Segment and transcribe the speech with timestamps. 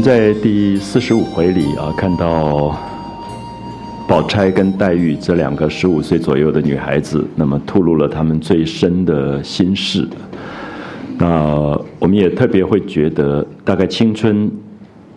[0.00, 2.76] 在第四十五回里啊，看到
[4.08, 10.08] 宝钗跟黛玉这两个十五岁左右的女孩子，那么吐露了她们最深的心事。
[11.18, 14.50] 那我们也特别会觉得，大概青春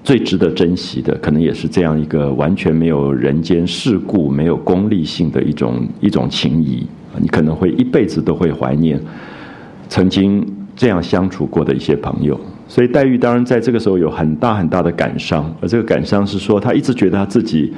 [0.04, 6.86] 最值得珍惜的，可能也是这样一个完全没有人间世故、没有功利性的一种一种情谊。
[7.18, 9.00] 你可能会一辈子都会怀念
[9.88, 12.38] 曾经这样相处过的一些朋友。
[12.74, 17.72] 所以黛玉当然在这个时候有很大很大的感伤，而这个感伤是说，她一直觉得她自己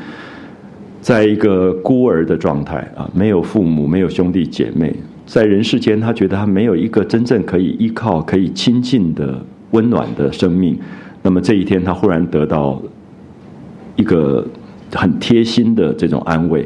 [1.01, 9.37] 在一个孤儿的状态啊，没有父母，没有兄弟姐妹，在人世间，她觉得她没有一个真正可以依靠、可以亲近的
[9.71, 10.79] 温暖的生命。
[11.21, 12.81] 那么这一天，她忽然得到
[13.97, 14.47] 一个
[14.93, 16.65] 很贴心的这种安慰，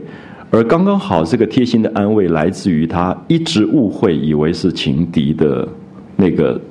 [0.52, 5.68] 而刚刚好，这个贴心的安慰来自于她一直误会以为是情敌的
[6.16, 6.62] 那个。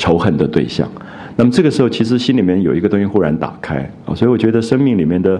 [0.00, 0.90] 仇恨的对象，
[1.36, 5.38] 那么这个时候其实心里面有一个东西忽然打开啊，所以我觉得生命里面的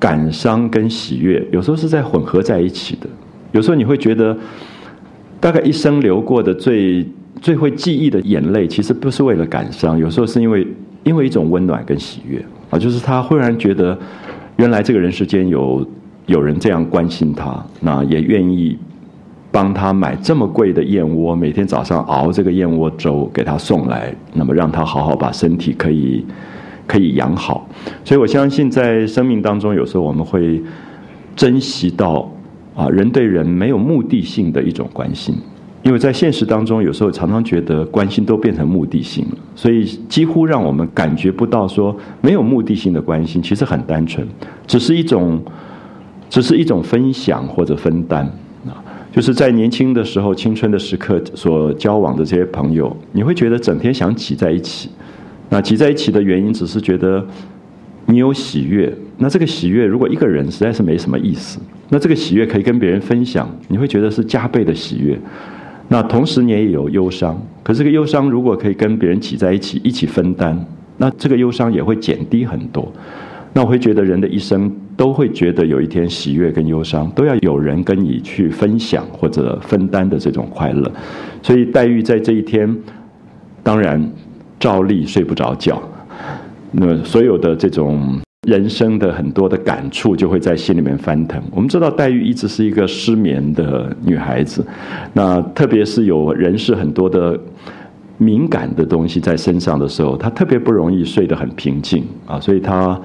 [0.00, 3.06] 感伤跟喜悦有时候是在混合在一起的。
[3.52, 4.36] 有时候你会觉得，
[5.38, 7.06] 大概一生流过的最
[7.40, 10.66] 最会记忆的眼泪，其实不是为了感伤，有时候是因为
[11.04, 13.96] 因为一种温暖跟喜悦啊，就是他忽然觉得
[14.56, 15.86] 原来这个人世间有
[16.26, 18.76] 有人这样关心他，那也愿意。
[19.54, 26.26] 帮他买这么贵的燕窝，每天早上熬这个燕窝粥给他送来，那么让他好好把身体可以
[26.88, 27.64] 可以养好。
[28.04, 30.60] 所以我相信，在生命当中，有时候我们会
[31.36, 32.28] 珍惜到
[32.74, 35.36] 啊，人对人没有目的性的一种关心，
[35.84, 44.26] 因为在现实当中，有时候常常觉得关心都变成目的性了，所以几乎让我们感觉不到说没有目的性的关心其实很单纯，
[44.66, 45.40] 只是一种
[46.28, 48.28] 只是一种分享或者分担。
[49.14, 54.90] 就是在年轻的时候、青春的时刻所交往的这些朋友，你会觉得整天想挤在一起。
[55.50, 57.24] 那挤在一起的原因，只是觉得
[58.06, 58.92] 你有喜悦。
[59.18, 61.60] 那这个喜悦，如果一个人实在是没什么意思，
[61.90, 65.16] 那这个喜悦可以跟别人分享，你会觉得是加倍的喜悦。
[65.86, 70.58] 那同时你也有忧伤，可这个忧伤如果可以跟别人挤在一起，一起分担，
[70.96, 72.92] 那这个忧伤也会减低很多。
[73.56, 80.90] 那我会觉得人的一生都会觉得有一天喜悦跟忧伤都要有人跟你去分享或者分担的这种快乐，
[81.40, 82.76] 所以黛玉在这一天
[83.62, 84.10] 当然
[84.58, 85.80] 照例睡不着觉，
[86.72, 91.40] 那所有的这种人生的很多的感触就会在心里面翻腾。
[91.52, 94.66] 我们知道黛玉一直是一个失眠的女孩子，
[95.12, 97.38] 那特别是有人事很多的
[98.18, 103.00] 敏感的东西在身上的时候，她特别不容易睡得很平静啊，所以她。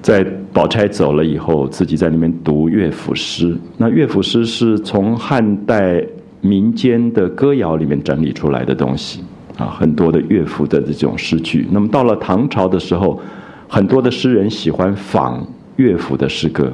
[0.00, 3.56] 在宝钗走了以后，自己在里面读乐府诗。
[3.76, 6.02] 那乐府诗是从汉代
[6.40, 9.20] 民间的歌谣里面整理出来的东西
[9.58, 11.66] 啊，很多的乐府的这种诗句。
[11.70, 13.20] 那么到了唐朝的时候，
[13.66, 15.44] 很多的诗人喜欢仿
[15.76, 16.72] 乐府的诗歌，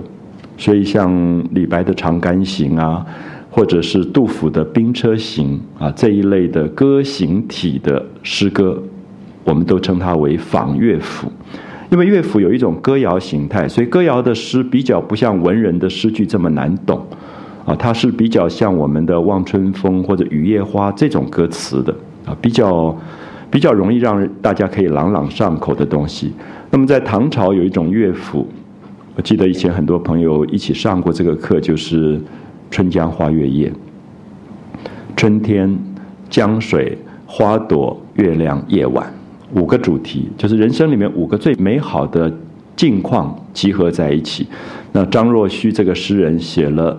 [0.58, 3.04] 所以像李白的《长干行》啊，
[3.50, 8.80] 或者是杜甫的《兵车行》啊这一类的歌行体的诗歌，
[9.44, 11.32] 我们都称它为仿乐府。
[11.90, 17.06] 因为乐府有一种歌谣形态，所以歌谣的诗比较不像文人的诗句这么难懂，
[17.64, 21.94] 啊，它是比较像我们的《望春风》或者《雨夜花》这种歌词的，
[22.26, 22.96] 啊，比较
[23.50, 26.32] 比较容易让大家可以朗朗上口的东西。
[26.70, 28.48] 那么在唐朝有一种乐府，
[29.14, 32.18] 我记得以前很多朋友一起上过这个课，就是
[32.70, 33.68] 《春江花月夜》。
[35.16, 35.78] 春天，
[36.28, 39.06] 江水，花朵，月亮，夜晚。
[39.54, 42.32] 五个主题，就是人生里面五个最美好的
[42.76, 44.46] 境况集合在一起。
[44.92, 46.98] 那张若虚这个诗人写了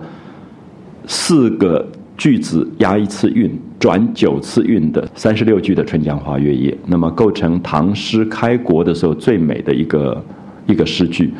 [1.06, 1.86] 四个
[2.16, 10.24] 句子押一次韵，转九次韵的三十六句的《春江花月夜》，那么构成唐诗开国的时候最美的一个
[10.66, 11.32] 一个诗句。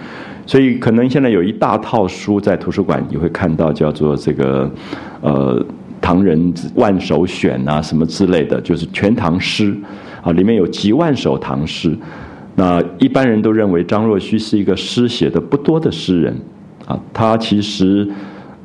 [0.47, 4.71] 所以可能现在有一大套书在图书馆，你会看到叫做这个
[5.23, 5.65] 呃
[6.01, 9.75] 唐人万首选啊什么之类的，就是全唐诗。
[10.27, 11.97] 啊，里面有几万首唐诗，
[12.57, 16.37] 那一般人都认为张若虚是一个诗写的不多的诗人，
[16.85, 18.09] 啊，他其实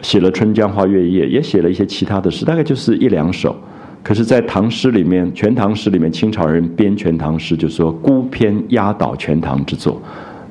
[0.01, 3.55] 写了《春江花月夜》，也写了一些其他的诗，大概就是一两首。
[4.01, 10.01] 可是，在唐诗里面，全唐诗里面，清朝人编全唐诗，就说孤篇压倒全唐之作，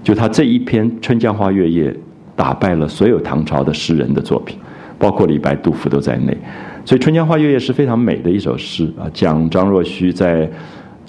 [0.04, 1.90] 就他这一篇《春江花月夜》
[2.36, 4.56] 打败了所有唐朝的诗人的作品，
[4.96, 6.36] 包括李白、杜甫都在内。
[6.84, 10.48] 所以，《春江花月夜》是非常美的一首诗啊，讲张若虚在。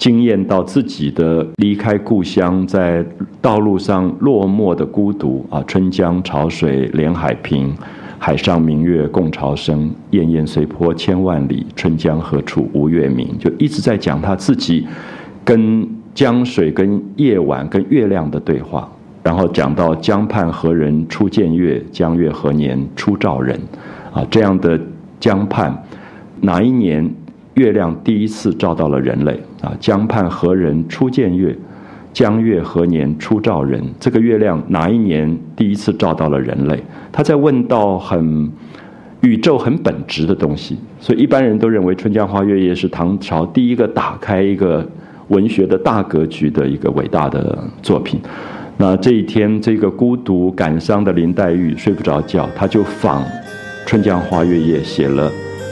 [0.02, 3.06] 惊艳到自己的离开故乡，在
[3.40, 5.62] 道路上落寞的孤独啊！
[5.64, 7.72] 春江潮水连海平，
[8.18, 9.88] 海上明月共潮生。
[10.10, 13.38] 滟滟随波千万里，春江何处无月明？
[13.38, 14.84] 就一直在讲他自己
[15.44, 18.90] 跟江水跟夜晚跟月亮的对话，
[19.22, 23.56] 然后讲到江畔何人初见月，江月何年初照人，
[24.12, 24.76] 啊，这样的
[25.20, 25.80] 江畔
[26.40, 27.08] 哪一年
[27.54, 29.40] 月亮第一次照到了人类？
[29.62, 31.56] 啊，江畔何人初见月，
[32.12, 33.82] 江月何年初照人？
[33.98, 36.82] 这个月亮哪一年第一次照到了人类？
[37.10, 38.50] 他在问到很
[39.22, 44.86] 宇宙很本质的东西，所以一般人都认为《春江花月夜》是唐朝第一个打开一个。
[45.28, 48.20] 文学的大格局的一个伟大的作品。
[48.76, 53.22] 那这一天，这个孤独感伤的林黛玉睡不着觉，她就仿
[53.86, 55.30] 《春江花月夜》写了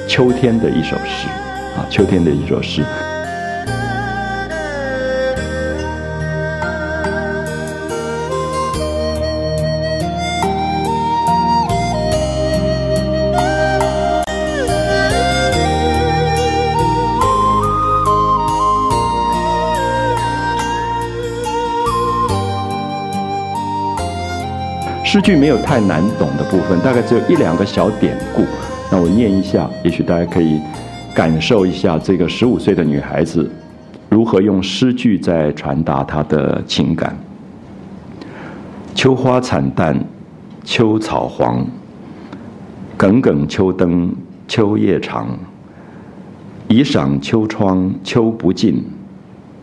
[0.08, 1.28] 秋天的一首诗，
[1.76, 2.82] 啊，秋天的一首诗。
[25.30, 28.42] 句没有太难懂的部分，大概只有一两个小典故。
[28.90, 30.60] 那我念一下，也许大家可以
[31.14, 33.48] 感受一下这个十五岁的女孩子
[34.08, 37.16] 如何用诗句在传达她的情感。
[38.92, 40.04] 秋花惨淡，
[40.64, 41.64] 秋草黄，
[42.96, 44.12] 耿耿秋灯，
[44.48, 45.28] 秋夜长。
[46.66, 48.84] 倚赏秋窗，秋不尽，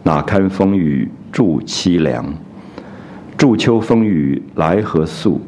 [0.03, 2.25] 哪堪风雨助凄凉。
[3.37, 5.41] 祝秋风雨来何速？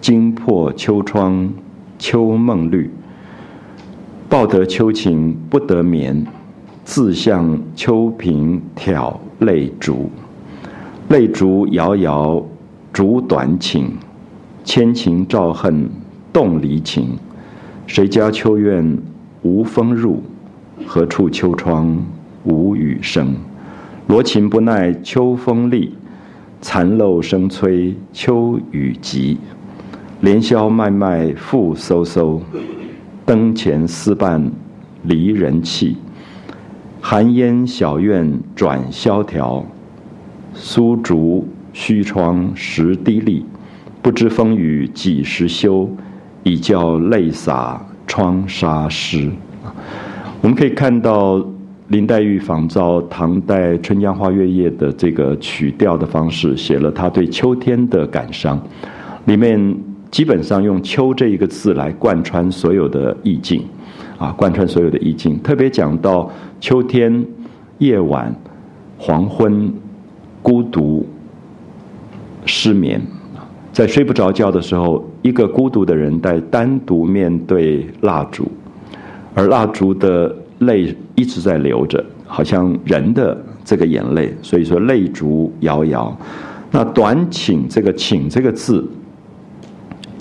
[0.00, 1.52] 惊破秋窗
[1.98, 2.90] 秋梦绿。
[4.28, 6.26] 报得秋情不得眠，
[6.84, 10.10] 自向秋萍挑泪烛。
[11.08, 12.44] 泪烛遥遥
[12.92, 13.92] 烛短倾，
[14.64, 15.88] 千情照恨
[16.32, 17.10] 动离情。
[17.86, 18.98] 谁家秋院
[19.42, 20.22] 无风入？
[20.86, 21.96] 何处秋窗
[22.44, 23.34] 无雨声？
[24.08, 25.94] 罗衾不耐秋风力。
[26.60, 29.38] 残漏声催秋雨急，
[30.26, 32.40] 连宵脉脉复飕飕。
[33.24, 34.50] 灯前思伴
[35.04, 35.96] 离人泣，
[37.00, 39.64] 寒烟小院转萧条。
[40.52, 43.44] 苏竹虚窗十滴沥，
[44.02, 45.88] 不知风雨几时休？
[46.42, 49.30] 已教泪洒窗纱湿。
[50.40, 51.40] 我们可以看到。
[51.88, 58.60] 林黛玉仿照唐代《春江花月夜》的这个曲调的方式，写了她对秋天的感伤。
[59.26, 59.76] 里面
[60.10, 63.62] 基本上用“秋”这一个字来贯穿所有的意境，
[64.18, 65.38] 啊，贯穿所有的意境。
[65.42, 67.24] 特别讲到秋天
[67.78, 68.34] 夜晚、
[68.98, 69.72] 黄昏、
[70.42, 71.06] 孤独、
[72.44, 73.00] 失眠，
[73.72, 78.46] 在睡不着觉的时候，一个孤独的人在单独面对蜡烛，
[79.34, 80.34] 而蜡烛的。
[80.60, 86.18] 泪一直在流着，好像人的这个眼泪，所以说泪烛摇摇。
[86.70, 88.82] 那短请这个请这个字，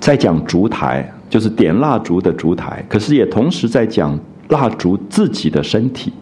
[0.06, 4.16] 在讲烛台，就是点蜡烛的烛台，可是也同时在讲
[4.50, 6.14] 蜡烛自己的身体，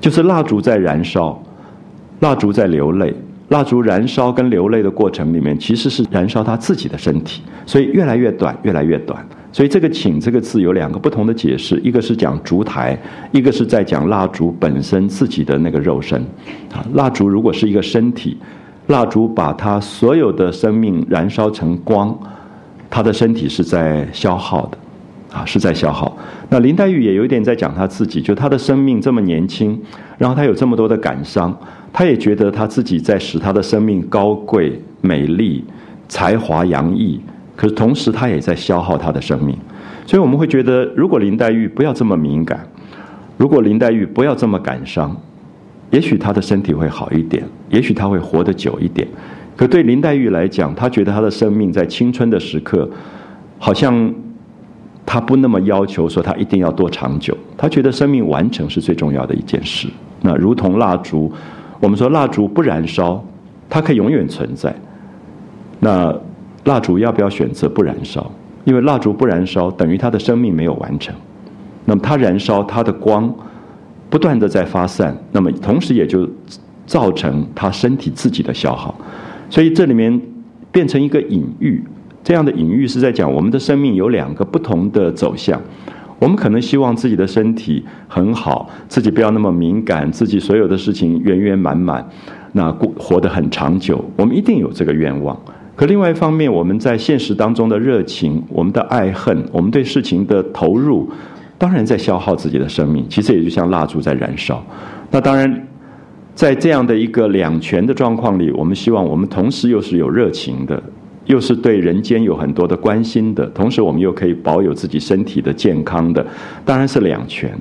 [0.00, 1.40] 就是蜡烛在燃烧，
[2.18, 3.14] 蜡烛在流泪，
[3.50, 9.24] 蜡烛燃烧跟流泪的过程里面，其实是燃烧他自己的身体，所以越来越短，越来越短。
[9.52, 12.98] 所以这个“请”这个字有两个不同的解释，一个是讲烛台，
[13.30, 16.20] 一个是在讲蜡烛本身自己的那个肉身。
[16.72, 18.36] 啊，蜡烛如果是一个身体，
[18.88, 22.18] 蜡烛把它所有的生命燃烧成光，
[22.94, 24.76] 他的身体是在消耗的，
[25.32, 26.14] 啊，是在消耗。
[26.50, 29.80] 那林黛玉也有点在讲她自己，就她的生命这么年轻，
[30.18, 31.58] 然后她有这么多的感伤，
[31.90, 35.64] 她也觉得她自己在使她的生命高贵、美丽、
[36.06, 37.18] 才华洋溢。
[37.56, 39.56] 可是同时，他也在消耗他的生命，
[40.04, 42.66] 所以我们会觉得，如果林黛玉不要这么敏感，
[43.38, 45.16] 如果林黛玉不要这么感伤，
[45.90, 49.08] 也许她的身体会好一点，也许她会活得久一点。
[49.56, 52.88] 可对林黛玉来讲，她觉得她的生命在青春的时刻，
[53.58, 54.12] 好像
[55.04, 57.36] 她不那么要求说她一定要多长久。
[57.56, 59.88] 她觉得生命完成是最重要的一件事。
[60.20, 61.32] 那如同蜡烛，
[61.80, 63.24] 我们说蜡烛不燃烧，
[63.68, 64.74] 它可以永远存在。
[65.80, 66.14] 那。
[66.64, 68.30] 蜡烛要不要选择不燃烧？
[68.62, 71.12] 因为蜡烛不燃烧，等于它的生命没有完成。
[71.86, 73.34] 那么它燃烧，它的光
[74.08, 76.24] 不断的在发散，那么同时也就
[76.86, 78.94] 造成它身体自己的消耗。
[79.52, 80.18] 所以这里面
[80.70, 81.84] 变成一个隐喻，
[82.24, 85.60] 这样的隐喻是在讲我们的生命有两个不同的走向。
[86.18, 92.02] 我们可能希望自己的身体很好，自己不要那么敏感，自己所有的事情圆圆满满，
[92.52, 94.02] 那过活得很长久。
[94.16, 95.38] 我们一定有这个愿望。
[95.76, 101.10] 可另外一方面，我们在现实当中的热情、我们的爱恨、我们对事情的投入，
[101.58, 103.04] 当然在消耗自己的生命。
[103.06, 104.64] 其实也就像蜡烛在燃烧。
[105.10, 105.68] 那当然，
[106.34, 110.82] 在这样的一个两全的状况里，我们希望我们同时又是有热情的，
[111.26, 116.26] 又是对人间有很多的关心的，同时我们又可以保有自己身体的健康的，
[116.64, 117.52] 当然是两全。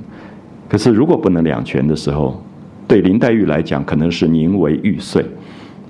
[0.69, 2.41] 可是如果不能两全的时候，
[2.87, 5.23] 对林黛玉来讲，可能是宁为玉碎，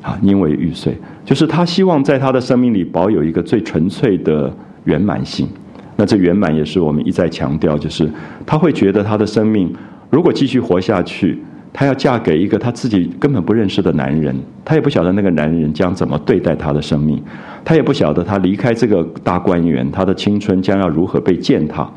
[0.01, 4.51] 啊，宁为玉碎，就是她希望在她的生命里保有一个最纯粹的
[4.85, 5.47] 圆满性。
[5.95, 8.09] 那这圆满也是我们一再强调，就是
[8.43, 9.71] 她会觉得她的生命
[10.09, 11.37] 如果继续活下去。
[11.73, 14.35] 她要嫁给一个她自己根本不认识的男人，
[14.65, 17.21] 她也不晓得那个男人将怎么对待她的生命，
[17.63, 21.89] 她也不晓得她离开这个大观园，她的青春将要如何被践踏。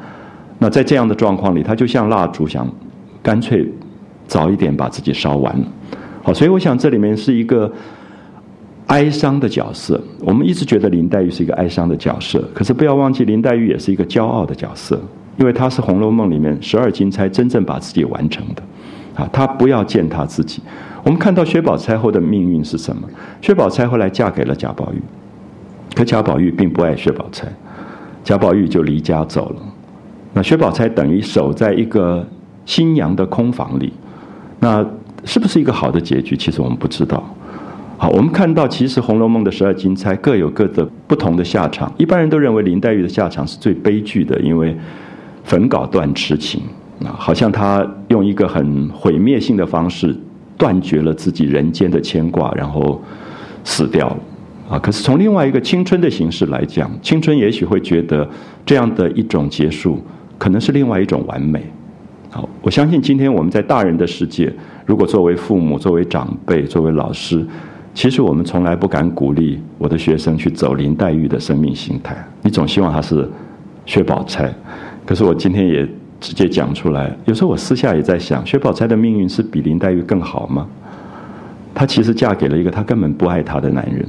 [0.59, 2.67] 那在这样的状况里，她就像蜡烛，想
[3.23, 3.69] 干脆
[4.27, 5.55] 早一点把自己烧完。
[6.23, 7.71] 好，所以我想这里面是一个
[8.87, 10.01] 哀伤的角色。
[10.21, 14.99] 我们一直觉得林黛玉是一个哀伤的角色，可是不要忘记，林黛玉也是一个骄傲的角色，
[15.37, 18.63] 因为她是《红楼梦》里面十二金钗真正把自己完成的。
[19.15, 20.63] 啊，她不要见她自己。
[21.03, 23.03] 我们看到薛宝钗后的命运是什么？
[23.43, 25.03] 薛宝钗后来嫁给了贾宝玉，
[25.95, 27.47] 可贾宝玉并不爱薛宝钗，
[28.23, 29.57] 贾宝玉就离家走了。
[30.33, 32.27] 那薛宝钗等于守在一个
[32.65, 33.93] 新娘的空房里，
[34.61, 34.85] 那
[35.25, 36.37] 是不是一个好的结局？
[36.37, 37.23] 其实我们不知道。
[37.97, 41.93] 好，我们看到其实《红楼梦》的十二金钗各有各的不同的下场。
[41.97, 44.77] 一般人都认为林黛玉的下场是最悲剧的，因为
[45.45, 46.63] 粉稿断痴情。
[47.05, 50.17] 啊，好像他用一个很毁灭性的方式
[50.57, 53.03] 断绝了自己人间的牵挂，然后
[53.63, 54.17] 死掉了。
[54.71, 58.27] 啊，可是从另外一个青春的形式来讲，青春也许会觉得
[58.65, 60.03] 这样的一种结束，
[60.39, 61.63] 可能是另外一种完美。
[62.31, 64.51] 好，我相信今天我们在大人的世界，
[64.87, 67.47] 如果作为父母、作为长辈、作为老师，
[67.93, 72.17] 其实我们从来不敢鼓励我的学生去走林黛玉的生命形态。
[72.43, 73.29] 你总希望他是
[73.85, 74.51] 薛宝钗，
[75.05, 75.87] 可是我今天也。
[76.25, 77.15] 直接讲出来。
[77.27, 80.67] 有时候我私下也在想，薛宝钗的命运是比林黛玉更好吗？
[81.75, 84.09] 她其实嫁给了一个她根本不爱她的男人，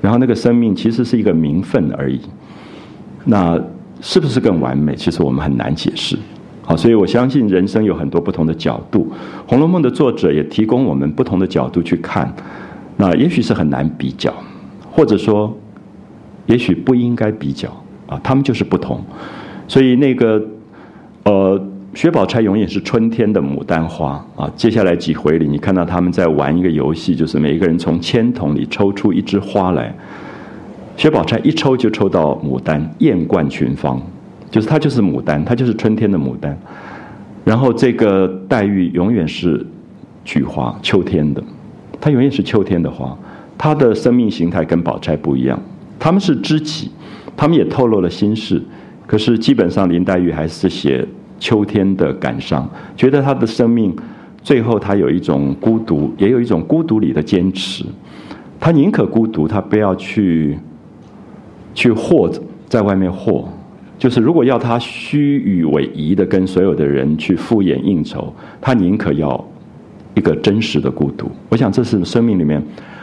[0.00, 2.20] 然后那个生命其实是一个名分而已。
[3.24, 3.56] 那
[4.00, 4.96] 是不是更完美？
[4.96, 6.18] 其实我们很难解释。
[6.62, 9.12] 好，所以我相信人生有很多不同的角度，
[9.48, 12.34] 《红楼梦》的作者也提供我们不同的角度去看。
[12.96, 14.34] 那也许是很难比较，
[14.90, 15.56] 或者说，
[16.46, 17.68] 也许不应该比较
[18.08, 19.00] 啊，他们就是不同。
[19.68, 20.42] 所以那个。
[21.24, 21.60] 呃，
[21.94, 24.50] 薛宝钗永远是春天的牡丹花啊。
[24.56, 29.94] 接下来几回里，你看到他们在玩一个游戏，就是每一个人从签筒里抽出一枝花来。
[30.96, 34.02] 薛宝钗一抽就抽到牡丹，艳冠群芳，
[34.50, 36.58] 就是她就是牡丹，她就是春天的牡丹。
[37.44, 39.64] 然后这个黛玉永远是
[40.24, 41.42] 菊花，秋天的，
[42.00, 43.16] 她永远是秋天的花。
[43.56, 45.60] 她的生命形态跟宝钗不一样，
[46.00, 46.90] 他们是知己，
[47.36, 48.60] 他们也透露了心事。
[49.12, 51.06] 可是基本上，林黛玉还是写
[51.38, 52.66] 秋天的感伤，
[52.96, 53.94] 觉得她的生命
[54.42, 57.84] 最后她有一种孤独，也有一种孤独里的坚持。
[58.58, 60.58] 她宁可孤独，她不要去
[61.74, 62.32] 去和
[62.70, 63.46] 在外面和。
[63.98, 69.44] 就是如果要她虚与委蛇的跟所有的人去敷衍应酬，她宁可要
[70.14, 71.30] 一个真实的孤独。
[71.50, 72.62] 我想这是生命里面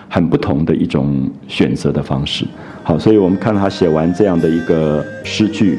[0.10, 2.48] 很不同的一种选择的方式。
[2.82, 5.78] 好，所以我们看他写完这样的一个诗句。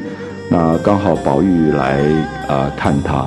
[0.53, 2.01] 那刚好宝玉来
[2.49, 3.25] 啊看他。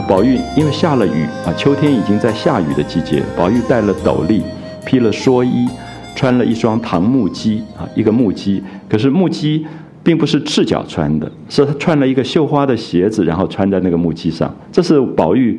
[0.00, 3.22] 宝玉因为下了雨啊，秋天已经在下雨的季节。
[3.36, 4.42] 宝玉戴了斗笠，
[4.84, 5.68] 披了蓑衣，
[6.14, 8.62] 穿了一双唐木屐啊，一个木屐。
[8.88, 9.66] 可是木屐
[10.02, 14.54] 并不是赤脚穿的，是他穿了一个绣花的鞋子，然后穿在那个木屐上。
[14.70, 15.58] 这是宝玉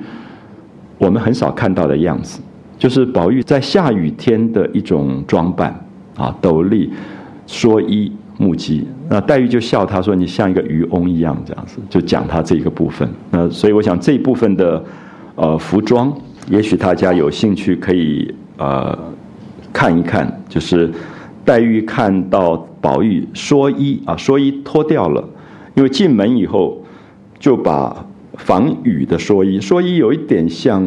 [0.98, 2.40] 我们很少看到的样子，
[2.78, 5.74] 就是宝玉在下雨天的一种装扮
[6.16, 6.92] 啊，斗笠、
[7.48, 8.12] 蓑衣。
[8.42, 13.08] 木屐，那黛玉就笑他说：“你像一个渔翁一样，这样子就讲他这一个部分。
[13.32, 14.82] 那所以我想这一部分的
[15.36, 16.18] 呃服装，
[16.50, 18.98] 也许大家有兴趣可以呃
[19.74, 20.90] 看一看，就是
[21.44, 25.22] 黛玉看到宝玉蓑衣啊，蓑衣脱掉了，
[25.76, 26.82] 因为进门以后
[27.38, 28.06] 就把
[28.36, 30.82] 防雨的蓑衣，蓑衣有一点像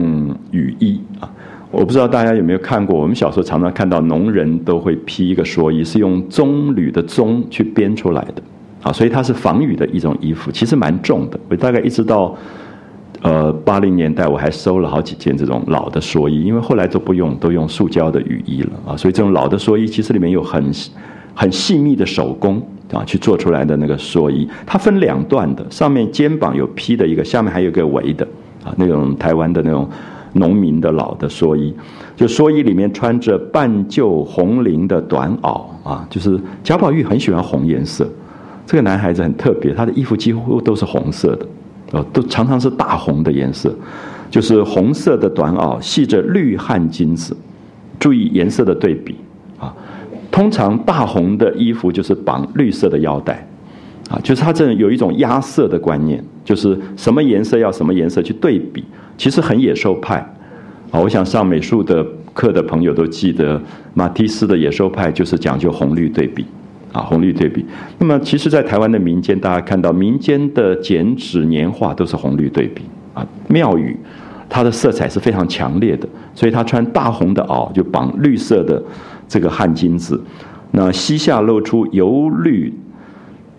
[0.53, 1.31] 雨衣啊。”
[1.73, 8.43] 我不知道大家有没有看过，我们小时候常常看到农人都会披一个蓑衣，是用棕榈的棕去编出来的，
[8.83, 11.41] 啊，所以它是防雨的一种衣服，其实蛮重的。
[11.49, 12.37] 我大概一直到
[13.23, 20.71] 呃八零年代，我还收了好几件这种老的蓑衣，因为后来都不用，都用塑胶的雨衣了啊，所以这种老的蓑衣其实里面有很
[21.35, 22.62] 很细密的手工
[22.93, 24.47] 啊去做出来的那个蓑衣。
[24.67, 28.29] 它分两段的，上面肩膀有披的一个，下面还有一个围的
[28.62, 29.88] 啊，那种台湾的那种
[30.33, 31.75] 农民的老的蓑衣。
[32.17, 38.07] 就蓑衣里面穿着半旧红绫的短袄啊，就是贾宝玉很喜欢红颜色。
[38.65, 41.47] 这个男孩子很特别，他的衣服几乎都是红色的，
[41.93, 43.75] 哦，都常常是大红的颜色，
[44.31, 47.37] 就是红色的短袄，系着绿汗巾子，
[47.99, 49.17] 注意颜色的对比
[49.59, 49.75] 啊。
[50.31, 53.47] 通常大红的衣服就是绑绿色的腰带，
[54.09, 58.85] 啊，就是他这有一种压色的观念，就是什么颜色要什么颜色去对比，
[59.23, 60.17] 其实很野兽派
[60.91, 60.99] 啊。
[60.99, 63.61] 我想上美术的课的朋友都记得，
[63.95, 66.45] 马蒂斯的野兽派就是讲究红绿对比。
[66.91, 67.64] 啊，红绿对比。
[67.99, 72.83] 那么，其实，在台湾的民间，大家看到民间的剪纸年画都是红绿对比。
[73.14, 73.97] 啊，庙宇
[74.51, 78.83] 它的色彩是非常强烈的，所以他穿大红的袄，就绑绿色的
[79.29, 80.20] 这个汗巾子，
[80.73, 82.75] 那膝下露出油绿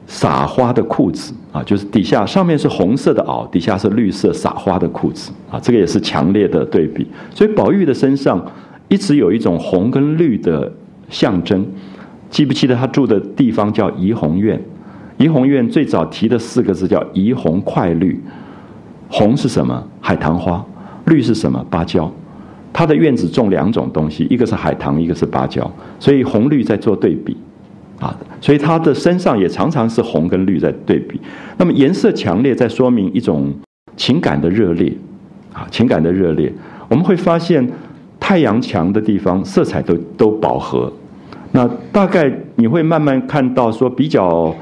[0.08, 7.08] 撒花的裤子啊，就是底下上面是红色的袄，底下是绿色撒花的裤子啊，这个也是强烈的对比。
[7.34, 8.44] 所以，宝玉的身上
[8.90, 10.70] 一直有一种红跟绿的
[11.10, 11.66] 象征。
[12.32, 14.60] 记不记得他住的地方叫怡红院？
[15.18, 18.20] 怡红院最早提的四个字叫“怡红快绿”。
[19.08, 19.88] 红是什么？
[20.02, 20.66] 海棠花。
[21.06, 21.64] 绿是什么？
[21.70, 22.12] 芭蕉。
[22.74, 25.72] 他的院子种两种东西，一个是海棠，一个是芭蕉。
[26.00, 27.38] 所以红绿在做对比，
[28.04, 31.18] 啊，所以他的身上也常常是红跟绿在对比。
[31.58, 33.54] 那么颜色强烈，在说明一种
[33.96, 34.94] 情感的热烈，
[35.54, 36.52] 啊，情感的热烈。
[36.90, 37.66] 我们会发现，
[38.20, 40.92] 太阳强的地方，色彩都都饱和。
[41.54, 44.54] 那大概你会慢慢看到，说比较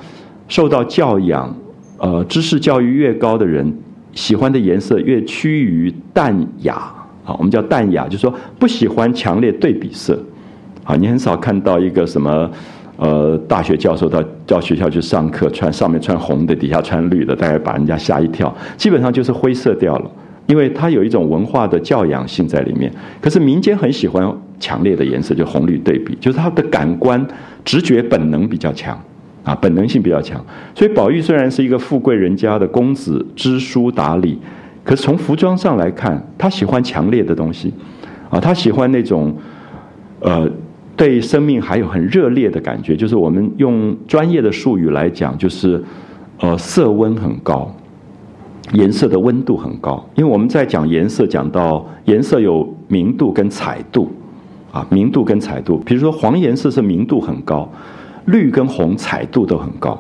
[0.48, 1.52] 受到教养，
[1.98, 3.74] 呃，知识教育越高的人，
[4.14, 6.76] 喜欢的颜色越趋于淡雅
[7.26, 7.34] 啊。
[7.40, 10.22] 我们叫淡雅，就是说不喜欢强烈对比色。
[10.84, 12.50] 啊，你很少看到一个什么，
[13.02, 18.56] 呃，大学教授到到学校去上课，穿上面穿红的，底下穿绿的，大概把人家吓一跳。
[18.78, 20.12] 基本上就是灰色掉了。
[20.46, 27.26] 因为它有一种文化的教养性在里面，可是民间很喜欢强烈的颜色，就红绿对比，就是他的感官
[27.64, 29.00] 直觉本能比较强，
[29.44, 30.44] 啊，本能性比较强。
[30.76, 34.38] 所以宝玉虽然是一个富贵人家的公子，知书达理，
[34.84, 37.74] 可是从服装上来看，他喜欢强烈的东西，
[38.30, 39.34] 啊，他喜欢那种，
[40.20, 40.50] 呃，
[41.02, 45.84] 对生命还有很热烈的感觉，就是我们用专业的术语来讲，就是，
[46.40, 47.74] 呃，色温很高。
[48.74, 54.12] 颜色的温度很高，因为我们在讲颜色，讲到颜色有明度跟彩度，
[54.72, 57.68] 啊，明度跟彩度，比如说黄颜色是明度很高，
[58.26, 60.00] 绿跟红彩度都很高。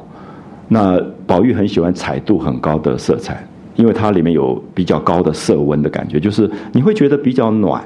[0.67, 3.43] 那宝玉很喜欢彩度很高的色彩，
[3.75, 7.83] 因为它里面有比较高的色温的感觉，就是你会觉得比较暖，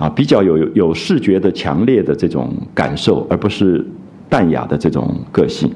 [0.00, 3.86] 啊，比较有有视觉的强烈的这种感受，而不是
[4.28, 5.70] 淡雅的这种个性。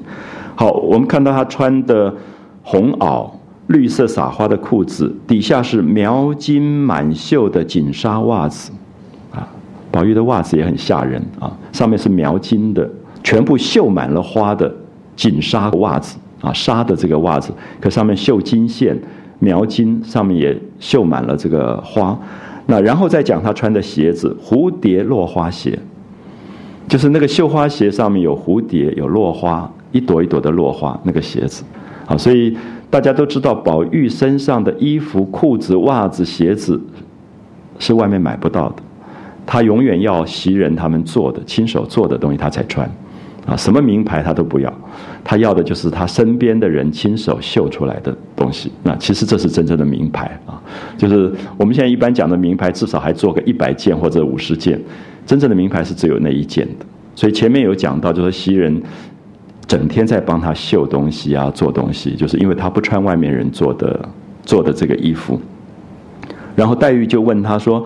[0.55, 2.13] 好，我们看到他穿的
[2.61, 3.29] 红袄。
[3.67, 8.71] 绿色撒花的裤子，底下是描金满绣的锦纱袜子，
[9.33, 9.41] 啊，
[9.89, 12.87] 宝玉的袜子也很吓人啊，上面是描金的，
[13.23, 14.71] 全部绣满了花的
[15.15, 18.95] 锦纱袜子啊，纱的这个袜子，可上面绣金线，
[19.39, 22.15] 描金，上面也绣满了这个花。
[22.65, 25.77] 那然后再讲他穿的鞋子，蝴蝶落花鞋，
[26.87, 31.63] 就是那个绣花鞋上面有蝴蝶，有落花，一朵一朵的落花，那个鞋子，
[32.05, 32.57] 啊，所以。
[32.87, 36.79] 大家都知道，宝玉身上的衣服、裤子、袜子、鞋子
[37.77, 38.75] 是外面买不到的，
[39.45, 42.89] 他永远要袭人他们做的、亲手做的东西他才穿，
[43.45, 44.73] 啊，什么名牌他都不要，
[45.23, 48.71] 他要的就是他身边的人亲手绣出来的东西。
[48.83, 50.61] 那其实这是真正的名牌啊，
[50.97, 54.81] 就是我们现在一般讲的名牌，至少还做个一百件或者五十件，
[55.25, 56.85] 真正的名牌是只有那一件的。
[57.15, 58.81] 所以前面有讲到，就是袭人。
[59.67, 64.07] 整天在帮他绣东西啊，做东西，就是因为他不穿外面人做的
[64.43, 65.41] 做的这个衣服。
[66.55, 67.83] 然后黛玉就问他说：“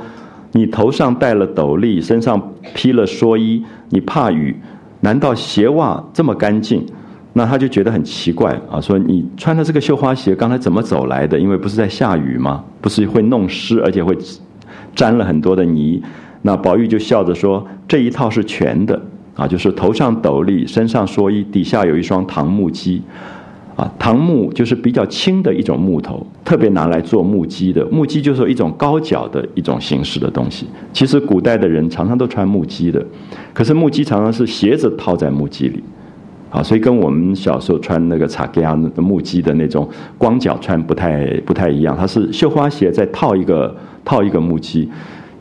[0.51, 4.53] 你头上戴了斗笠，身上披了蓑衣，你怕雨？
[5.01, 6.85] 难道鞋袜这么干净？”
[7.33, 11.39] 那他就觉得很奇怪啊，说：“你穿的这个绣花鞋，刚才怎么走来的？
[11.39, 12.63] 因为不是在下雨吗？
[12.81, 14.17] 不是会弄湿，而且会
[14.95, 16.01] 沾了很多的泥。”
[16.41, 18.99] 那宝玉就笑着说：“这一套是全的。”
[19.35, 23.01] 啊，就是头上斗笠，身上蓑衣，底下有一双唐木屐，
[23.79, 27.85] 啊，唐木就是比较轻的一种木头，特别拿来做木屐的。
[27.85, 30.67] 木屐就是一种高脚的一种形式的东西。
[30.91, 33.01] 其实古代的人常常都穿木屐的，
[33.53, 35.81] 可是木屐常常是鞋子套在木屐里，
[36.49, 39.87] 啊，所以跟我们小时候穿那个擦盖的木屐的那种
[40.17, 41.95] 光脚穿不太不太一样。
[41.97, 44.89] 它是绣花鞋再套一个套一个木屐。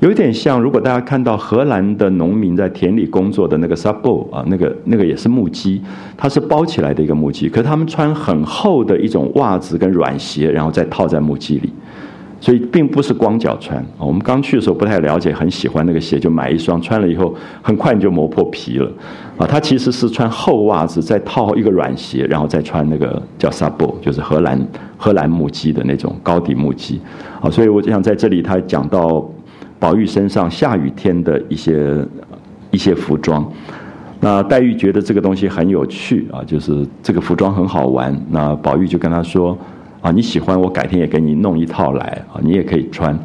[0.01, 5.81] 有点像，如果大家看到荷兰的农民在田里工作的那个 sabo 啊，那个那个也是木屐，
[6.17, 11.73] 它是包起来的一个木屐，可是他们穿很厚的一种袜子跟软鞋，然后再套在木屐里。
[12.41, 18.89] 所以并不是光脚穿，我们刚去的时候不太了解，很喜欢那个鞋，就买一双，穿了以后很快你就磨破皮了，
[19.37, 24.65] 啊，它其实是穿厚袜子，再套一个软鞋，然后再穿那个叫 sabo，就是荷兰
[24.97, 27.01] 荷兰木屐的那种高底木屐，
[27.41, 29.29] 啊，所以我想在这里他讲到
[29.79, 32.05] 宝玉身上下雨天的一些
[32.71, 33.51] 一些服装，
[34.21, 39.57] 那黛玉觉得这个东西很有趣啊，就是这个服装很好玩，那宝玉就跟她说。
[40.01, 43.19] 啊，你喜欢我改天也给你弄一套来啊，你也可以穿。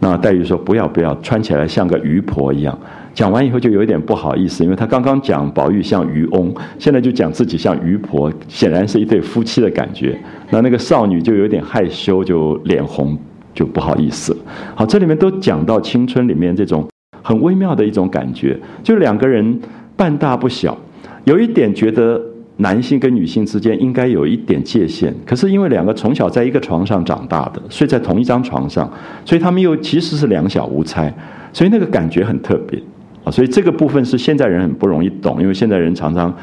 [0.00, 2.76] 那黛玉说不要不要，穿起来像个渔婆一样。
[3.14, 10.18] 讲完以后就有一点不好意思，因为她刚刚讲宝玉像渔翁，现在就讲自己像渔婆，显然是一对夫妻的感觉。
[10.50, 13.16] 那那个少女就有点害羞，就脸红，
[13.56, 14.36] 就不好意思。
[14.76, 16.86] 好，这里面都讲到青春里面这种
[17.22, 19.58] 很微妙的一种感觉，就两个人
[19.96, 20.78] 半大不小，
[21.24, 22.22] 有一点觉得。
[22.58, 28.90] 男性跟女性之间应该有一点界限，可是因为两个从小在一个床上长大的，睡在同一张床上，
[29.26, 31.14] 所以他们又其实是两小无猜，
[31.52, 32.82] 所以那个感觉很特别
[33.24, 33.30] 啊。
[33.30, 36.34] 所以这个部分是现在人很不容易懂，因为现在人常常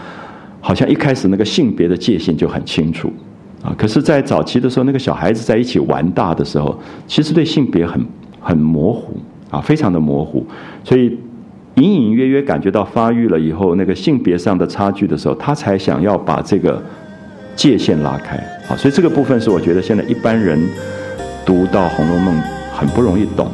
[0.61, 3.11] 好像一开始那个性别的界限就很清楚
[3.63, 8.05] 啊，可是，在早期的时候，那个小孩子在一起玩大的时候，其实对性别很
[8.39, 9.17] 很模糊
[9.49, 10.45] 啊，非常的模糊，
[10.83, 11.17] 所以。
[11.77, 16.79] 隐隐约约感觉到发育了以后，那个性别上的差距的时候，他才想要把这个
[17.55, 18.35] 界限拉开。
[18.69, 20.63] 啊，所以这个部分是我觉得现在一般人
[21.43, 22.35] 读到《红楼梦》
[22.75, 23.51] 很不容易懂。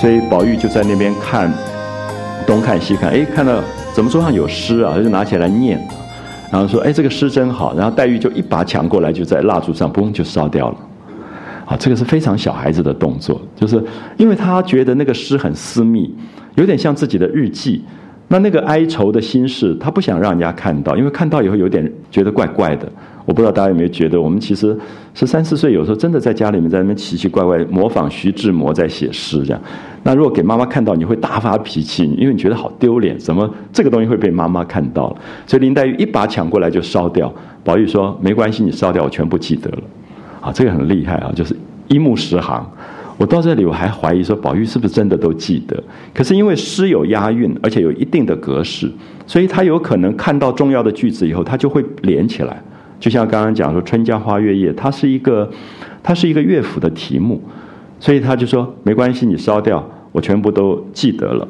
[0.00, 1.52] 所以宝玉就在那边看，
[2.46, 3.60] 东看西看，哎，看到
[3.92, 5.76] 怎么桌上有诗啊，就拿起来念，
[6.52, 7.74] 然后说，哎，这个诗真好。
[7.74, 10.76] 然后黛玉就一把抢过来，就在蜡烛上嘣就烧掉了。
[11.64, 13.82] 啊，这个是非常小孩子的动作，就是
[14.16, 16.14] 因为他觉得那个诗很私密，
[16.54, 17.84] 有点像自己的日记。
[18.28, 22.88] 那那个哀愁的心事，他不想让人家看到，因为看到以后有点觉得怪怪的。
[23.28, 24.74] 我不知道大家有没有觉得，我们其实
[25.12, 29.60] 十三四岁，有时候真的在家里面在那边奇奇怪怪模仿徐志摩在写诗这样。
[30.02, 35.16] 那如果给妈妈看到，你会大发脾气，因为你觉得好丢脸，怎么这个东西会被妈妈看到了？
[35.46, 37.30] 所以林黛玉一把抢过来就烧掉。
[37.62, 39.78] 宝玉说：“没关系，你烧掉，我全部记得了。”
[40.40, 41.54] 啊，这个很厉害啊，就是
[41.88, 42.66] 一目十行。
[43.18, 45.78] 我到这里我还怀疑说，宝玉是不是真的都记得？
[46.14, 48.90] 可是因为诗有押韵，而且有一定的格式，
[49.26, 52.62] 所以他有可能看到重要的句子以后，他就会连起来。
[53.00, 55.48] 就像刚刚讲说《春江花月夜》，它是一个，
[56.02, 57.40] 它是一个乐府的题目，
[58.00, 61.46] 所以他就说没关系，你烧掉，我全部都记得了。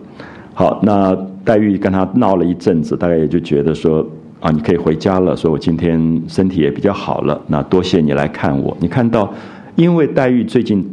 [0.54, 4.06] 好，那黛玉跟他闹了一阵子，大概也就觉得说
[4.40, 5.36] 啊，你可以回家了。
[5.36, 8.76] 说我今天身体也比较好了，那多谢你来看我。
[8.80, 9.32] 你看到，
[9.76, 10.84] 因为黛玉最近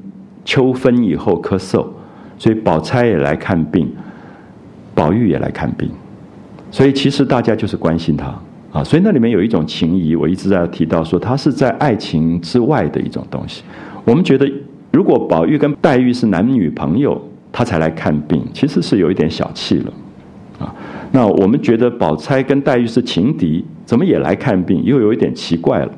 [0.46, 1.86] 秋分以后咳嗽，
[2.38, 3.92] 所以宝钗也来看病，
[4.94, 5.90] 宝玉也来看病，
[6.72, 8.34] 所以其实大家就是关心他。
[8.76, 13.64] 啊，所以那里面有一种情谊，我一直在提到说，它是在爱情之外的一种东西。
[14.04, 14.52] 我们觉得，
[14.92, 17.22] 如果宝玉跟黛玉是男女朋友，
[17.54, 19.94] 他才来看病，其实是有一点小气了。
[20.60, 20.76] 啊，
[21.14, 25.92] 那我们觉得宝钗跟黛玉是情敌，怎么也来看病，又有一点奇怪了。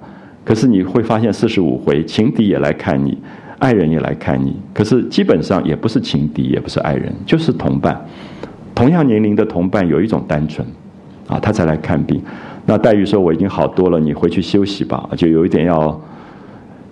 [0.46, 3.18] 可是你会发现，四十五回情敌也来看你，
[3.58, 8.00] 爱人也来看你，可是基本上也不是情敌，也不是爱人，就是同伴。
[8.76, 10.66] 同样年龄的同伴，有一种单纯，
[11.26, 12.22] 啊，他才来看病。
[12.70, 16.00] 那黛玉说：“我已经好多了，你回去休息吧。”就有一点要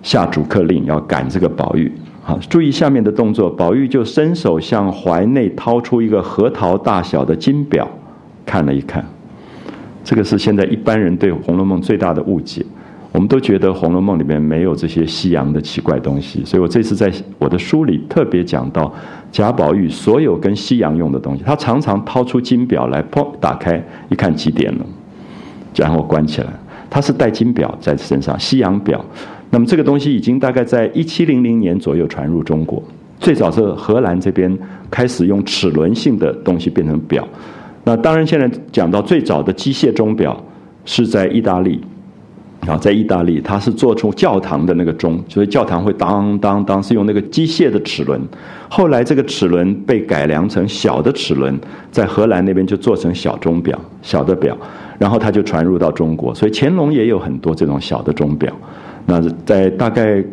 [0.02, 1.92] 下逐客令，要赶这个宝玉。
[2.22, 7.86] 好，注意下面的动作，宝玉就伸手向怀内掏出一个核桃大小的金表，
[8.46, 9.04] 看了一看。
[10.02, 12.64] 这个是现在一般人对《红楼梦》最大的误解。
[13.12, 18.92] 我们都觉得《红楼梦》里面没有这些西洋的奇怪东西，所以我这次在我的书里特别讲到
[19.30, 21.42] 贾宝玉所有跟西洋用的东西。
[21.44, 24.84] 他常常掏出金表来，砰，打开一看几点了。
[25.76, 26.48] 然后关起来，
[26.90, 29.04] 它是带金表在身上，西洋表。
[29.50, 32.82] 那么这个东西已经大概在一七零零年左右传入中国，
[33.20, 34.58] 最早是荷兰这边
[34.90, 37.26] 开始用齿轮性的东西变成表。
[37.84, 40.36] 那当然现在讲到最早的机械钟表
[40.84, 41.80] 是在意大利，
[42.66, 48.20] 啊，在意大利，它是做出教堂的那个钟，所以教堂会当当当，是用那个机械的齿轮。
[48.68, 51.56] 后来这个齿轮被改良成小的齿轮，
[51.92, 54.58] 在荷兰那边就做成小钟表，小的表，
[54.98, 56.34] 然后它就传入到中国。
[56.34, 58.52] 所以乾隆也有很多这种小的钟表。
[59.06, 60.24] 那在大概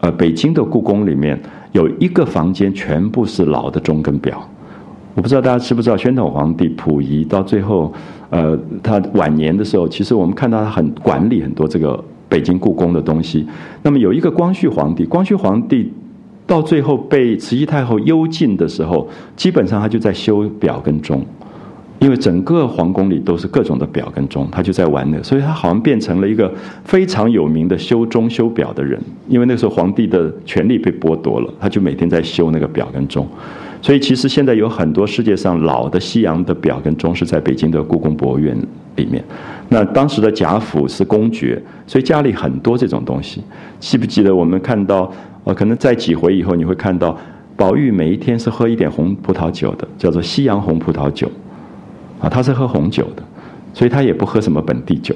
[0.00, 1.40] 呃北京的故宫里面，
[1.72, 4.42] 有一个房间全部是老的钟跟表。
[5.14, 7.92] 我不知道大家知不知道，宣统皇帝溥仪到最后，
[8.30, 13.46] 呃，他晚年的时候，其实我们看到他很管理很多这个北京故宫的东西。
[13.82, 15.92] 那么有一个光绪皇帝，光绪皇帝
[16.48, 21.24] 到最后被慈禧太后幽禁的时候，基本上他就在修表跟钟，
[22.04, 26.52] 因为整个皇宫里都是各种的表跟钟，他就在玩那个，所以他好像变成了一个
[26.84, 29.00] 非常有名的修钟修表的人。
[29.26, 33.26] 因为那时候皇帝的权力被剥夺了，他就每天在修那个表跟钟。
[33.80, 38.54] 所以其实现在有很多世界上老的西洋的表跟钟是在北京的故宫博物院
[38.96, 39.24] 里面。
[39.70, 43.42] 那当时的贾府是公爵，所以家里很多这种东西。
[43.80, 45.10] 记不记得我们看到？
[45.44, 47.18] 呃，可能在几回以后你会看到，
[47.56, 51.30] 宝玉每一天是喝一点红葡萄酒的，叫做西洋红葡萄酒。
[52.24, 53.22] 啊，他是喝红酒的，
[53.72, 55.14] 所以他也不喝什么本地酒。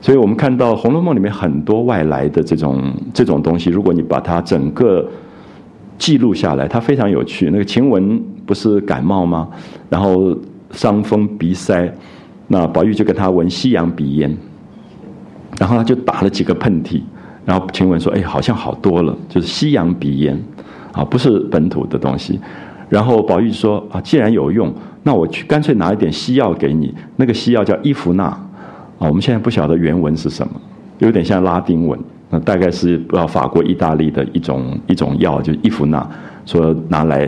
[0.00, 5.08] 所以我们看到《红楼梦》里面很多外来的这种这种东西，如果你把它整个。
[5.98, 7.50] 记录下来，它非常有趣。
[7.50, 9.48] 那个晴雯不是感冒吗？
[9.90, 10.32] 然后
[10.70, 11.92] 伤风鼻塞，
[12.46, 14.32] 那宝玉就跟他闻西洋鼻烟，
[15.58, 17.02] 然后他就打了几个喷嚏，
[17.44, 20.40] 然后晴雯说：“哎，好像好多了，就是西洋鼻烟，
[20.92, 22.38] 啊，不是本土的东西。”
[22.88, 24.72] 然后宝玉说：“啊，既然有用，
[25.02, 26.94] 那我去干脆拿一点西药给你。
[27.16, 28.40] 那个西药叫伊芙娜，啊，
[29.00, 30.54] 我们现在不晓得原文是什么，
[30.98, 31.98] 有点像拉丁文。”
[32.30, 36.06] 那大概是不知道法国、意大利的一种一种药，就伊芙娜，
[36.44, 37.26] 说拿来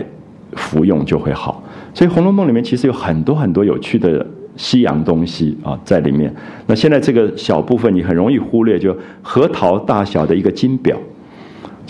[0.56, 1.62] 服用就会好。
[1.94, 6.30] 所以《红楼梦》里面其实有很多很多有趣的西洋东西啊在里面。
[6.66, 10.94] 那现在这个小部分你很容易忽略，就核桃大小的一个金表，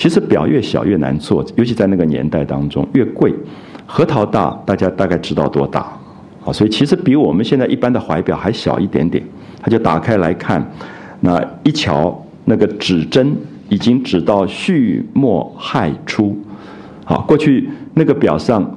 [0.00, 3.34] 其实表越小越难做，尤其在那个年代当中越贵。
[3.84, 5.80] 核桃大，大家大概知道多大
[6.42, 6.50] 啊？
[6.50, 9.22] 所以其实比我们现在一般的怀表还小一点点。
[9.60, 10.66] 他就打开来看，
[11.20, 12.26] 那一瞧。
[12.46, 13.36] 那个指针
[13.68, 16.36] 已经指到戌末亥初，
[17.04, 18.76] 好，过去那个表上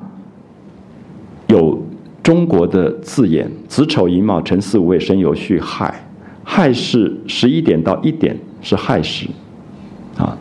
[1.48, 1.82] 有
[2.22, 5.92] 中国的字眼：子丑寅卯辰巳午未申酉戌亥。
[6.44, 9.28] 亥是十一点到一点是亥时，
[10.18, 10.38] 啊，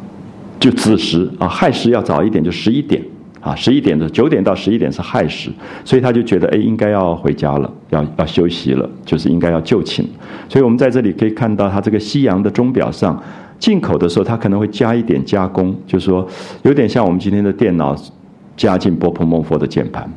[0.62, 3.02] 就子时啊，亥时要早一点，就十一点
[3.40, 5.50] 啊，十一点的九点到十一点是亥时，
[5.84, 10.06] 所以他就觉得哎，应该要回家了，要要休息了，就是应该要就寝。
[10.48, 13.20] 所以我们在这里可以看到，它这个西洋的钟表上，
[13.58, 16.24] 进口的时候它可能会加一点加工，就是说
[16.62, 17.96] 有点像我们今天的电脑
[18.56, 20.08] 加进波普孟佛的键盘，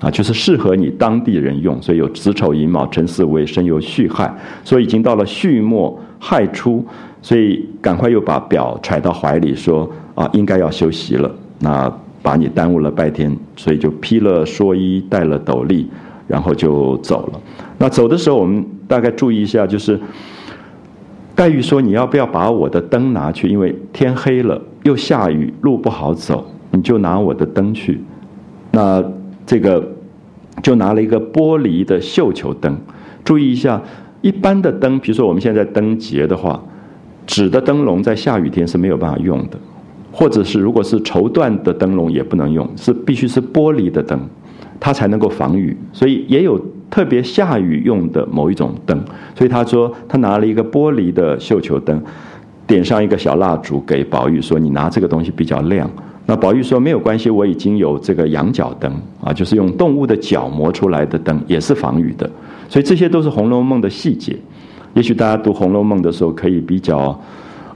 [0.00, 6.82] 啊，就是适合你当地人用，所以有子丑寅卯辰巳未申酉戌亥，所以已经到了戌末亥初，
[7.24, 15.86] 所以赶快又把表揣到怀里，说啊，应该要休息了，那把你耽误了半天，所以就披了蓑衣，戴了斗笠，
[16.28, 17.40] 然后就走了。
[17.78, 18.62] 那走的时候，我们。
[18.86, 19.98] 大概注意一下，就是
[21.34, 23.48] 黛玉说：“你要不要把我的灯拿去？
[23.48, 27.98] 因为天黑了，又下雨，路不好走，你就拿我的灯去。”
[28.72, 29.02] 那
[29.46, 29.82] 这个
[30.62, 32.76] 就拿了一个玻璃的绣球灯。
[33.24, 33.80] 注意一下，
[34.20, 36.62] 一般的灯，比如说我们现在灯节的话，
[37.26, 39.58] 纸的灯笼在下雨天是没有办法用的，
[40.12, 44.20] 或者是如果是绸缎的灯笼也不能用，是必须是玻璃的灯，
[44.78, 45.76] 它才能够防雨。
[45.92, 46.60] 所以也有。
[46.90, 48.96] 特别下雨用的某一种灯，
[49.34, 52.00] 所以他说他拿了一个玻璃的绣球灯，
[52.68, 55.90] 点上一个小蜡烛给宝玉说：“你拿这个东西比较亮。”
[56.26, 62.30] 那宝玉说：“没有关系，我已经有这个羊角灯啊，就是用动物的角磨出来的灯，也是防雨的。”
[62.70, 64.36] 所以这些都是《红楼梦》的细节。
[64.94, 67.20] 也许大家读《红楼梦》的时候，可以比较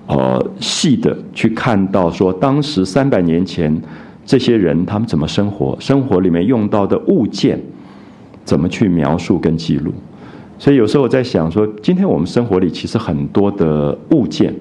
[0.06, 3.80] 呃细的去看到说，当时三百年前
[4.24, 7.60] 这些人他们怎么生活，生活里面用到的物件。
[8.44, 9.92] 怎么去描述跟记录？
[10.58, 14.54] 所以有时候我在想说，今天我们生活里其实很多的物件。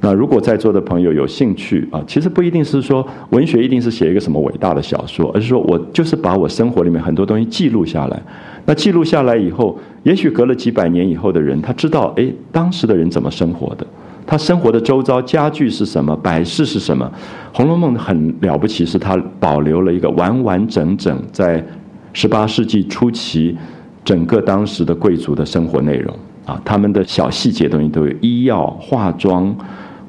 [0.00, 8.22] 那如果在座的朋友有兴趣啊，其实不一定是说文学一定是写一个什么伟大的小说，而是说我就是把我生活里面很多东西记录下来。
[8.66, 13.86] 那记录下来以后，也许隔了几百年以后的人，他知道哎，当时的人怎么生活的，
[14.26, 17.10] 他生活的周遭家具是什么，摆饰是什么。
[17.56, 21.64] 《红楼梦》很了不起，是它保留了一个完完整整在。
[22.12, 23.54] 十八世纪初期，
[24.02, 29.54] 整个当时的贵族的生活内容啊，他们的小细节东西都有，医药、化妆、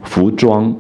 [0.07, 0.73] 服装，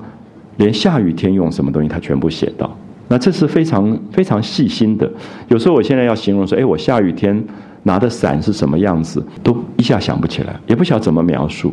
[0.55, 2.75] 连下雨天用什么东西，他全部写到。
[3.09, 5.09] 那这是非常非常细心的。
[5.49, 7.41] 有时候我现在要形容说，哎，我下雨天
[7.83, 11.71] 拿的伞是什么样子，都一下想不起来，也不晓得怎么描述。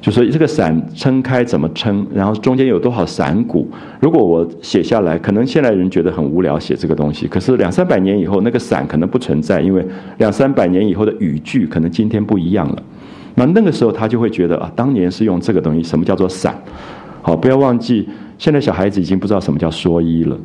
[0.00, 3.68] 就说这个伞撑开怎么撑，然后中间有多少伞骨。
[3.98, 9.84] 如果我写下来，可能现在人觉得很无聊写这个东西，可是两三百年以后，那个伞可能不存在，因为
[10.18, 12.82] 两三百年以后的语句可能今天不一样了。
[13.38, 16.60] 那那个时候他就会觉得啊，当年是用这个东西，什么叫做伞？
[17.22, 20.36] 好，不要忘记，现在小孩子已经不知道什么叫蓑衣了。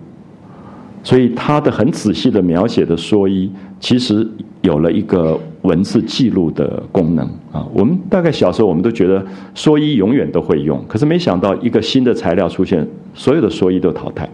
[1.03, 4.25] 所以他的很仔细的描写的蓑衣，其实
[4.62, 7.67] 有了一个文字记录的功能啊。
[7.73, 14.29] 我们大概小时候我们都觉得蓑衣永远都会用，可是没想到一个新的材料出现，所有的蓑衣都淘汰。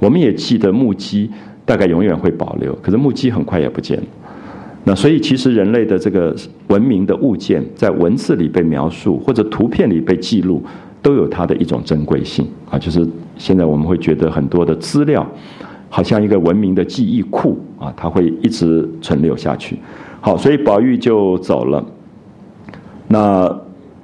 [0.00, 1.30] 我们也记得木屐
[1.64, 4.04] 大概永远会保留，可是木屐很快也不见了。
[4.88, 6.34] 那所以其实人类的这个
[6.68, 10.62] 文明的物件，在文字里被描述或者图片里被记录，
[11.02, 12.78] 都有它的一种珍贵性啊。
[12.78, 15.26] 就是现在我们会觉得很多的资料。
[15.90, 19.78] 好像一个文明的记忆库啊，它会一直存留下去。
[20.20, 21.82] 好，所以宝玉就走了。
[23.06, 23.58] 那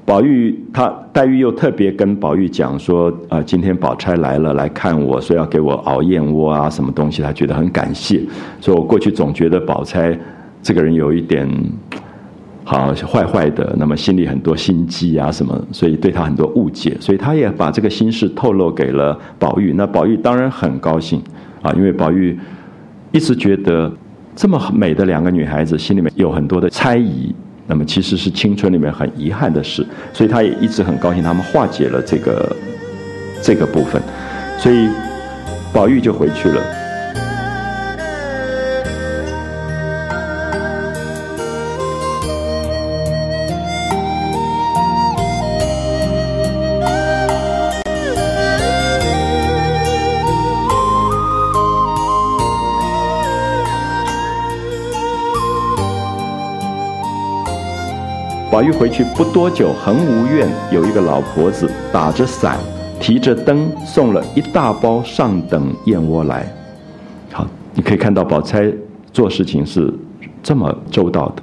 [0.06, 8.22] 宝玉他黛玉又特别跟宝玉讲说：，啊，今天宝钗来了来看我，说要给我熬燕窝啊，什么东西，他觉得很感谢。
[8.62, 10.18] 所以我过去总觉得宝钗
[10.64, 11.48] 这个人有一点
[12.64, 19.74] 好坏坏的，那么心里很多心机啊什么，所以对他很多误解，所以他也把这个心事透露给了宝玉。
[19.74, 21.22] 那宝玉当然很高兴。
[21.60, 22.38] 啊，因为宝玉
[23.10, 23.90] 一直觉得
[24.36, 27.34] 这么美的两个女孩子心里面有很多的猜疑，
[27.66, 32.54] 那么其实是青春里面很遗憾的事，所以他也一直很高兴，他们化解了这个
[33.42, 34.02] 这个部分，
[34.58, 34.88] 所以
[35.72, 36.62] 宝玉就回去了。
[58.64, 62.58] 玉回去不多久，恒芜院有一个老婆子打着伞，
[62.98, 66.50] 提着灯，送了一大包上等燕窝来。
[67.30, 68.72] 好，你可以看到宝钗
[69.12, 69.92] 做事情是
[70.42, 71.42] 这么周到的。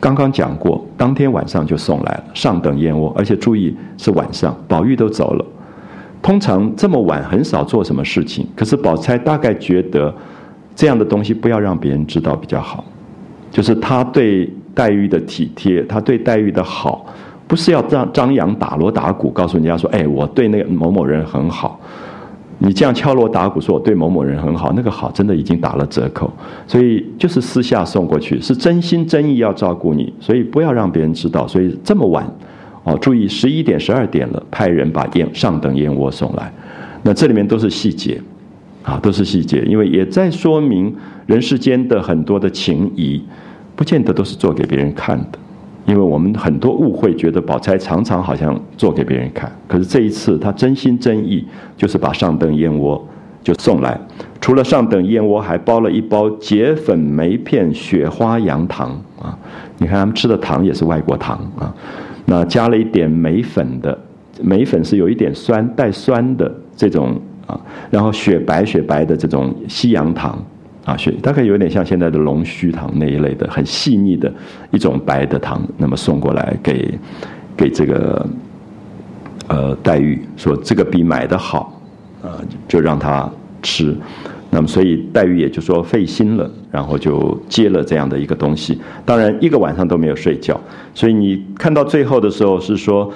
[0.00, 5.44] 刚刚讲过，当天晚上就送来了上等燕窝，而且注意是晚上，宝玉都走了。
[6.22, 10.14] 通常这么晚很少做什么事情，可是宝钗大概觉得
[10.74, 12.82] 这样的东西不要让别人知道比较好，
[13.50, 14.50] 就是她对。
[14.78, 17.04] 黛玉的体贴，他对黛玉的好，
[17.48, 21.80] 不是要张张扬打锣打鼓告诉人家说：“哎，我对那个某某人很好。”
[22.60, 26.30] 你这样敲锣打鼓说我对某某人很好，那个好真的已经打了折扣。
[26.68, 31.44] 所以就是私下送过去，是真心真意要照顾你，所以不要让别人知道。
[31.48, 32.24] 所以这么晚，
[32.84, 36.52] 哦，注意十一点十二点了，派人把燕上等燕窝送来。
[37.02, 38.20] 那这里面都是细节，
[38.84, 40.94] 啊，都是细节，因为也在说明
[41.26, 43.20] 人世间的很多的情谊。
[43.78, 45.38] 不见得都是做给别人看的，
[45.86, 49.52] 因为我们很多误会，觉得宝钗常常好像做给别人看。
[49.68, 53.00] 可是这一次，她真心真意，就是把上等燕窝
[53.40, 53.96] 就送来。
[54.40, 59.38] 除了上等燕窝，还包了一包结粉梅片雪花羊糖啊！
[59.78, 61.72] 你看他们吃的糖也是外国糖啊。
[62.24, 63.96] 那加了一点梅粉的，
[64.42, 67.16] 梅粉是有一点酸带酸的这种
[67.46, 67.60] 啊。
[67.90, 70.36] 然后雪白雪白的这种西洋糖。
[70.88, 74.32] 啊，血大概有点像现在的龙须糖那一类的，很细腻的
[74.70, 76.98] 一种白的糖，那么送过来给
[77.54, 78.26] 给这个
[79.48, 81.78] 呃黛玉，说这个比买的好，
[82.22, 83.30] 啊，就让他
[83.62, 83.94] 吃。
[84.48, 88.80] 那么所以黛玉也就说费心了，然后就接了这样的一个东西。
[89.04, 90.58] 当然一个晚上都没有睡觉，
[90.94, 93.12] 所以你看到最后的时候是说，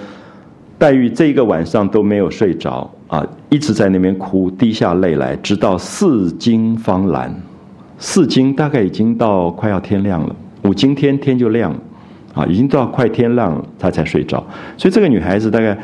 [0.78, 7.34] 黛玉这一个晚上都没有睡着啊，一直在那边哭，滴下泪来，直到四更方蓝。
[8.04, 10.34] 四更大概已经到快要天亮了，
[10.64, 11.78] 五更天天就亮了，
[12.34, 14.44] 啊，已经到快天亮了，她才睡着。
[14.76, 15.78] 所以这个女孩子大概，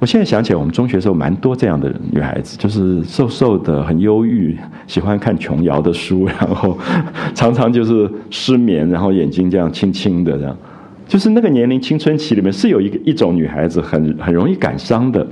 [0.00, 6.76] 我现在想起来，我们中学时候蛮多这样的女孩子，就是瘦瘦的，很忧郁，喜欢看琼瑶的书，然后
[7.36, 10.56] 常常就是失眠，然后眼睛这样青青的，这样，
[11.06, 15.24] 就是那个年龄青春期里面是有一个一种女孩子很很容易感伤的。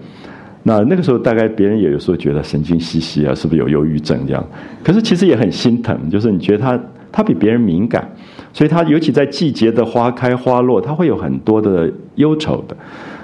[0.65, 4.45] 那那个时候，大概别人也有时候觉得神经兮兮啊，是不是有忧郁症这样？
[4.85, 8.09] 可是其实也很心疼，就是你觉得他他比别人敏感，
[8.53, 12.77] 所以他尤其在季节的花开花落，他会有很多的忧愁的。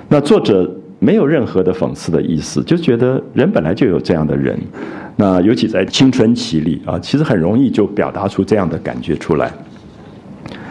[0.08, 0.68] 那作者
[0.98, 4.58] 没有任何的讽刺的意思，就觉得人本来就有这样的人。
[5.14, 9.52] 那尤其在青春期里啊，其实很容易就表达出这样的感觉出来。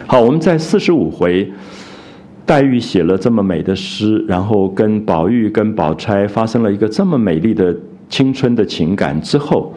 [0.06, 1.50] 好，我们在四十五回。
[2.48, 7.76] 黛玉写了这么美的诗，然后跟宝玉、跟宝钗发生了一个这么美丽的
[8.08, 9.74] 青春的情感之后，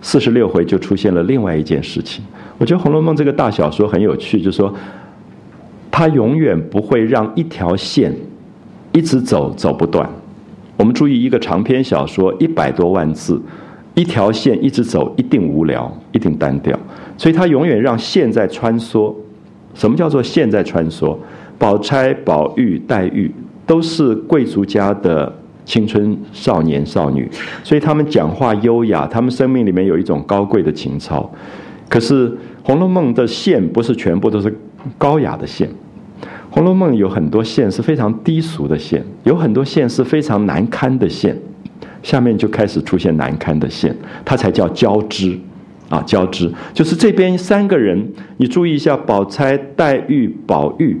[0.00, 2.24] 四十六回就出现了另外一件事情。
[2.56, 4.74] 我觉得《红楼梦》这个大小说很有趣，就是说，
[5.90, 8.10] 它永远不会让一条线
[8.92, 10.08] 一直走走不断。
[10.78, 13.38] 我们注意一个长篇小说一百多万字，
[13.94, 16.74] 一条线一直走，一定无聊，一定单调。
[17.18, 19.14] 所以他永远让线在穿梭。
[19.74, 21.14] 什么叫做线在穿梭？
[21.58, 23.30] 宝钗、宝玉、黛玉
[23.66, 25.30] 都是贵族家的
[25.64, 27.28] 青春少年少女，
[27.62, 31.30] 所以他们讲话优雅，他们生命里面有一种高贵的情操。
[31.88, 32.30] 可是
[32.62, 34.54] 《红楼梦》的线不是全部都是
[34.96, 35.68] 高雅的线。
[36.50, 41.36] 《红楼梦》有很多线是非常低俗的线，有很多线是非常难堪的线，
[42.02, 43.94] 下面就开始出现难堪的线，
[44.24, 45.38] 它才叫交织，
[45.90, 50.98] 啊，交织就是这边三个人，你注意一下，宝钗、黛玉、宝玉，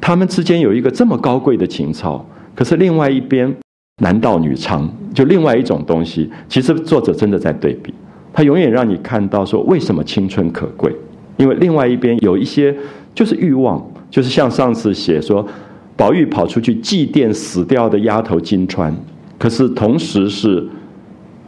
[0.00, 2.24] 他们之间有一个这么高贵的情操，
[2.54, 3.54] 可是另外一边
[4.02, 7.92] 男盗女娼，就另外一种东西，其实作者真的在对比，
[8.32, 10.94] 他永远让你看到说为什么青春可贵，
[11.36, 12.74] 因为另外一边有一些
[13.14, 13.84] 就是欲望。
[14.10, 15.46] 就是像上次写说，
[15.94, 18.90] 宝玉跑出去祭奠死掉的丫头金钏，
[19.38, 20.66] 可是同时是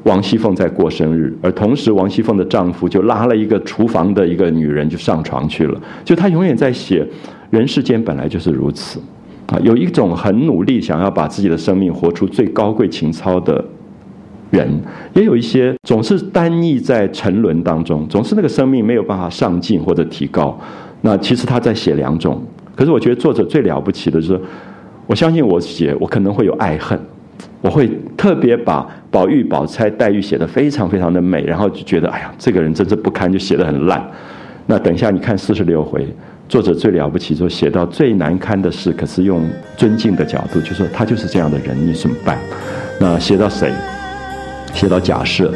[0.02, 5.80] 王熙凤在过生日，而同时王熙凤的丈夫就拉了一个厨房的一个女人就上床去了。
[6.04, 7.02] 就他永远在写
[7.50, 9.00] 人世间本来就是如此
[9.46, 13.64] 啊，有一种很努力想要把自己的生命活出最高贵情操的
[14.50, 14.80] 人，
[15.14, 20.58] 也有一些总是单溺在沉沦当中，总是那个生命没有办法上进或者提高。
[21.02, 22.40] 那其实他在写两种，
[22.76, 24.38] 可是我觉得作者最了不起的是，
[25.06, 26.98] 我相信我写我可能会有爱恨，
[27.60, 34.04] 我会特别把宝玉、宝钗、黛玉写的非常非常的美，然后就觉得哎呀，这个人真是不堪，就写的很烂。
[34.66, 36.06] 那等一下你看四十六回，
[36.50, 42.36] 作者最了不起，就写到最难堪的事，可是用尊敬的角度，就说他就是这样的人，你怎么办？
[42.98, 43.72] 那写到谁？
[44.74, 45.54] 写到假设。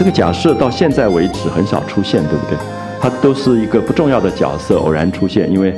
[0.00, 2.56] 这个假设到现在为止很少出现，对不对？
[2.98, 5.52] 他都是一个不重要的角色，偶然出现。
[5.52, 5.74] 因为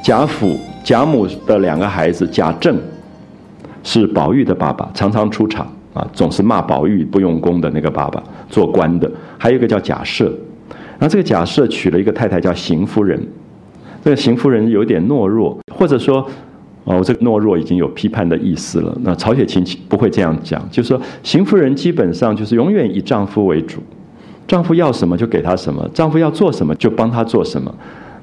[0.00, 2.78] 贾府贾母的两个孩子贾政
[3.82, 9.10] 是宝玉的爸爸，常常出场啊，总是骂宝玉不用功的那个爸爸，做官的。
[9.36, 10.26] 还有一个叫贾赦，
[10.96, 13.20] 然后这个贾赦娶了一个太太叫邢夫人，
[14.04, 16.24] 这个邢夫人有点懦弱，或者说。
[16.86, 18.96] 哦，这个懦弱已经有批判的意思了。
[19.02, 23.80] 那曹雪芹不会这样讲，就是说，邢夫人基本上就是永远以丈夫为主，
[24.46, 27.74] 丈夫要什么就给她什么，丈夫要做什么就帮她做什么。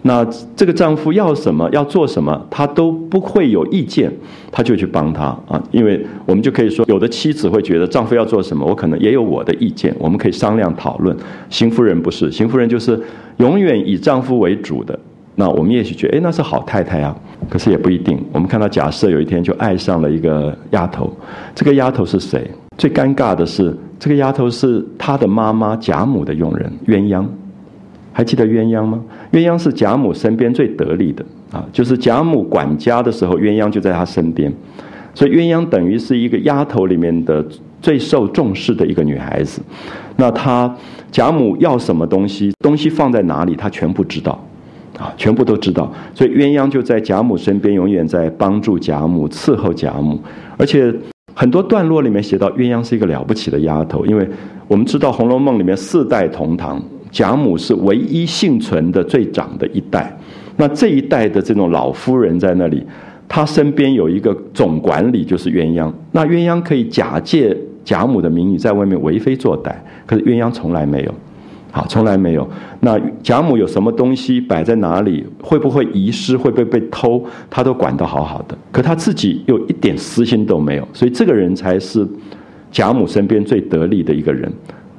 [0.05, 4.11] 那这个丈夫要什么要做什么，她都不会有意见，
[4.51, 5.61] 她就去帮他啊。
[5.71, 11.15] 因为我们就可以说，有的妻子会觉得丈夫要做什么，我可能也有我的意见，我们可以商量讨论。
[11.49, 13.01] 邢夫人不是，邢夫人就是
[13.37, 14.97] 永远以丈夫为主的。
[15.35, 17.15] 那我们也许觉得，哎，那是好太太啊。
[17.49, 18.23] 可是也不一定。
[18.31, 21.11] 我们看到假设有一天就爱上了一个丫头，
[21.53, 22.49] 这个丫头是谁？
[22.77, 27.25] 最尴尬的是，这个丫头是他的妈妈贾母的佣人鸳鸯。
[28.11, 29.03] 还记得鸳鸯吗？
[29.31, 34.53] 鸳鸯是贾母身边最得力的啊，就是贾母管家的时候，鸳鸯就在她身边。
[35.15, 37.43] 所以鸳鸯等于是一个丫头里面的
[37.81, 39.61] 最受重视的一个女孩子。
[40.15, 40.73] 那她
[41.11, 44.39] 贾母要什么东西，东西放在哪里，她全部知道。
[44.99, 50.19] 啊，全部都知道，所以鸳鸯就在贾母身边，永远在帮助贾母、伺候贾母。
[50.57, 50.93] 而且
[51.33, 54.27] 很多段落里面写到，鸳鸯是一个了不起的丫头，因为
[54.67, 56.79] 我们知道《红楼梦》里面四代同堂，
[57.11, 60.15] 贾母是唯一幸存的最长的一代。
[60.57, 62.85] 那这一代的这种老夫人在那里，
[63.27, 65.91] 她身边有一个总管理，就是鸳鸯。
[66.11, 69.73] 那鸳鸯可以假借贾母的名义在外面为非作歹，
[70.05, 71.11] 可是鸳鸯从来没有。
[71.75, 72.47] 好，从来没有。
[72.81, 78.55] 那贾母有什么东西摆在哪里，会不会遗失，会不会被偷，他都管得好好的。
[78.71, 82.07] 可他自己又一点私心都没有，所以这个人才是
[82.71, 84.53] 贾母身边最得力的一个人。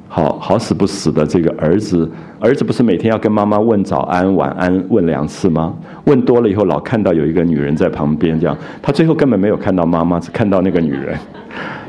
[0.09, 2.09] 好好死不死的这个儿子，
[2.41, 5.75] 儿子不是每天要跟妈妈问早安、晚安，问两次吗？
[6.07, 11.19] 问多了以后，老看到有一个女人在旁边，这样他最后根本没有看到妈妈，只看到那个女人，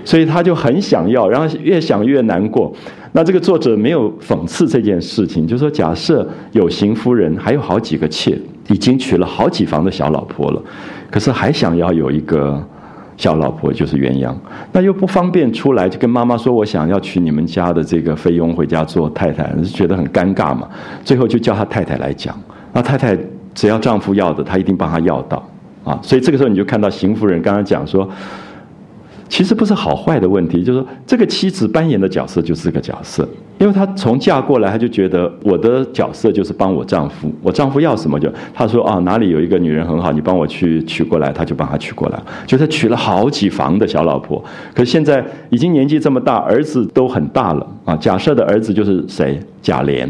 [0.05, 2.71] 所以他就很想要，然后越想越难过。
[3.11, 8.37] 那这个作者没有讽刺这件事情，就说假设有邢夫人还有好几个妾，
[8.67, 10.61] 已经娶了好几房的小老婆了，
[11.09, 12.61] 可是还想要有一个
[13.15, 14.35] 小老婆，就是鸳鸯，
[14.73, 20.67] 那又不方便出来，就跟妈妈说我想要娶你们家的这个菲佣回家做太太，觉得很尴尬嘛。
[21.05, 22.37] 最后就叫他太太来讲，
[22.73, 23.17] 那太太
[23.53, 25.41] 只要丈夫要的，她一定帮他要到
[25.85, 25.97] 啊。
[26.03, 28.07] 所以这个时候你就看到邢夫人刚刚讲说。
[29.27, 44.41] 其实不是好坏的问题，就是说这个妻子扮演的角色就是这个角色，因为她从嫁过来，她就觉得我的角色就是帮我丈夫，我丈夫要什么就她说啊哪里有一个女人很好，你帮我去娶过来，她就帮她娶过来，就她娶了好几房的小老婆，
[44.73, 49.39] 可是现在已经年纪这么大，儿子都很大了啊，假设的儿子就是谁？
[49.61, 50.07] 贾琏，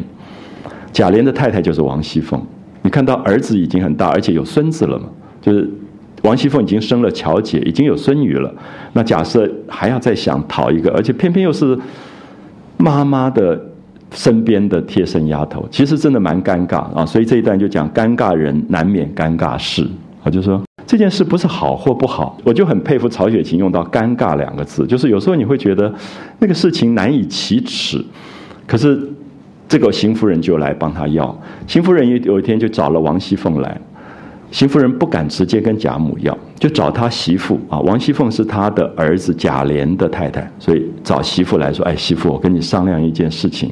[0.92, 2.42] 贾琏的太太就是王熙凤，
[2.82, 5.06] 你看到儿子已经很大，而且有孙子了嘛，
[5.42, 5.70] 就是。
[6.26, 8.52] 王熙凤已经生了乔姐，已经有孙女了。
[8.94, 11.78] 那假设还要再想讨一个，而且偏偏又是
[12.78, 13.62] 妈妈的
[14.12, 17.06] 身边的贴身丫头，其实真的蛮尴尬啊。
[17.06, 19.88] 所以这一段就讲尴尬人难免尴尬事
[20.24, 25.94] 啊，就说这件事不是好或不好，我就很佩服曹雪芹用到“尴尬”两个字，就是有时候你会觉得
[26.40, 28.04] 那个事情难以启齿，
[28.66, 29.00] 可是
[29.68, 31.38] 这个邢夫人就来帮他要。
[31.68, 33.80] 邢夫人有有一天就找了王熙凤来。
[34.56, 37.78] 邢夫人不敢直接跟贾母要，就找他媳妇啊。
[37.82, 43.70] 王熙凤是他的儿子贾琏的太太，所以找媳妇来说：“哎，媳妇，我跟你商量一件事情，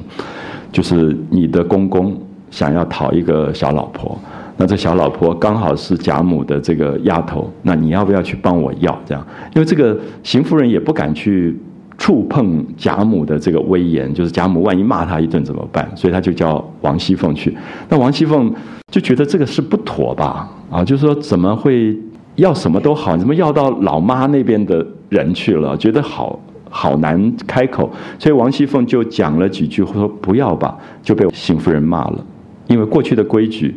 [0.70, 2.14] 就是你的公公
[2.50, 4.20] 想要讨一个小老婆，
[4.58, 8.94] 那这小老婆刚好是贾母的这个丫头，那你要不要去帮我要？
[9.06, 11.58] 这样，因为这个邢夫人也不敢去。”
[11.96, 15.90] 触碰贾母的这个威严，就是贾母万一骂他一顿怎么办？
[15.94, 17.56] 所以他就叫王熙凤去。
[17.88, 18.52] 那王熙凤
[18.90, 20.48] 就觉得这个是不妥吧？
[20.70, 21.96] 啊，就是说怎么会
[22.36, 25.76] 要什么都好，怎么要到老妈那边的人去了？
[25.76, 26.38] 觉得好
[26.68, 27.88] 好难开口，
[28.18, 32.26] 所以王熙凤就讲了几句，说不要吧，就被邢夫人骂了，
[32.66, 33.74] 因为过去的规矩。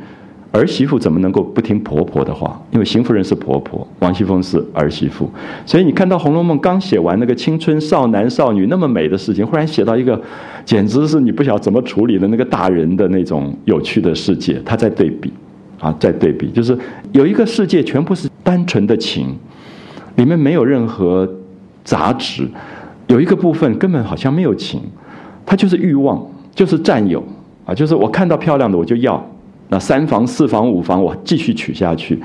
[0.51, 2.59] 儿媳妇怎么能够不听婆婆的话？
[2.71, 5.29] 因为邢夫人是婆婆，王熙凤是儿媳妇，
[5.65, 10.19] 所以你看到《红楼梦》刚写完那个青春少男少女那么美的事情，忽然写到一个，
[10.63, 15.31] 简直是你不晓得怎么处理的那个大人的那种有趣的世界，他在对比，
[15.79, 16.77] 啊，在对比，就是
[17.11, 19.35] 有一个世界全部是单纯的情，
[20.15, 21.29] 里面没有任何
[21.83, 22.47] 杂质，
[23.07, 24.81] 有一个部分根本好像没有情，
[25.45, 26.25] 它就是欲望，
[26.55, 27.21] 就是占有，
[27.65, 29.23] 啊，就是我看到漂亮的我就要。
[29.69, 32.19] 那三房四房五房，我继续娶下去。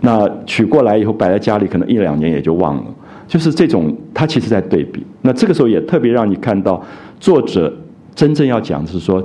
[0.00, 2.84] 那娶过来以后摆在家里，可能一两年也就忘了。
[3.28, 5.06] 就是这种，他其实在对比。
[5.22, 6.82] 那这个时候也特别让你看到，
[7.20, 7.72] 作者
[8.14, 9.22] 真正要讲的是说，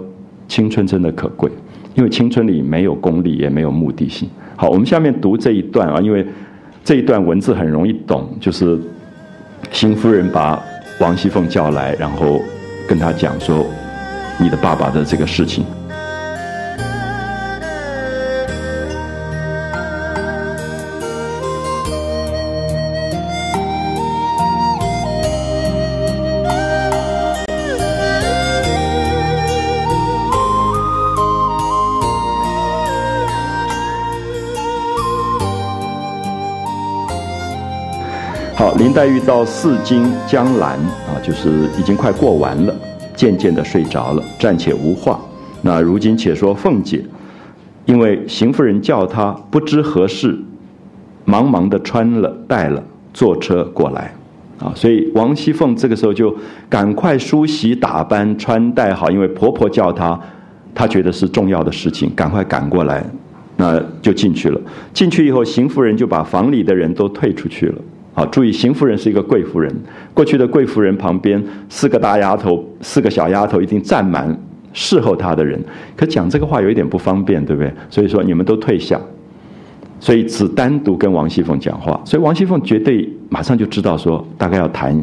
[0.47, 1.49] 青春真的可贵，
[1.95, 4.29] 因为青春里没有功利，也没有目的性。
[4.55, 6.23] 好，我们下面读这一段啊，因为
[6.83, 8.79] 这一段文字很容易懂，就是
[9.71, 10.61] 邢夫人把
[10.99, 12.39] 王熙凤叫来，然后
[12.87, 13.65] 跟她讲说，
[14.39, 15.65] 你的爸爸的这个事情。
[38.95, 42.73] 黛玉到四京江南啊，就是已经快过完了，
[43.13, 45.19] 渐渐的睡着了，暂且无话。
[45.61, 47.03] 那如今且说凤姐，
[47.85, 50.39] 因为邢夫人叫她不知何事，
[51.25, 52.81] 忙忙的穿了带了，
[53.13, 54.13] 坐车过来，
[54.59, 56.33] 啊，所以王熙凤这个时候就
[56.69, 60.17] 赶快梳洗打扮穿戴好，因为婆婆叫她，
[60.73, 63.05] 她觉得是重要的事情，赶快赶过来，
[63.57, 64.61] 那就进去了。
[64.93, 67.81] 进去以后，邢夫人就把房里的人都退出去了。
[68.17, 69.69] 好，注意，邢夫人是一个贵夫人。
[70.13, 74.33] 过去的贵夫人旁边四个大丫头，四个小丫头一定站满
[74.71, 75.61] 侍候她的人。
[75.97, 77.69] 可讲这个话有一点不方便，对不对？
[77.89, 78.97] 所以说你们都退下，
[79.99, 81.99] 所以只单独跟王熙凤讲话。
[82.05, 84.97] 所以王熙凤绝对马上就知道说，大概要谈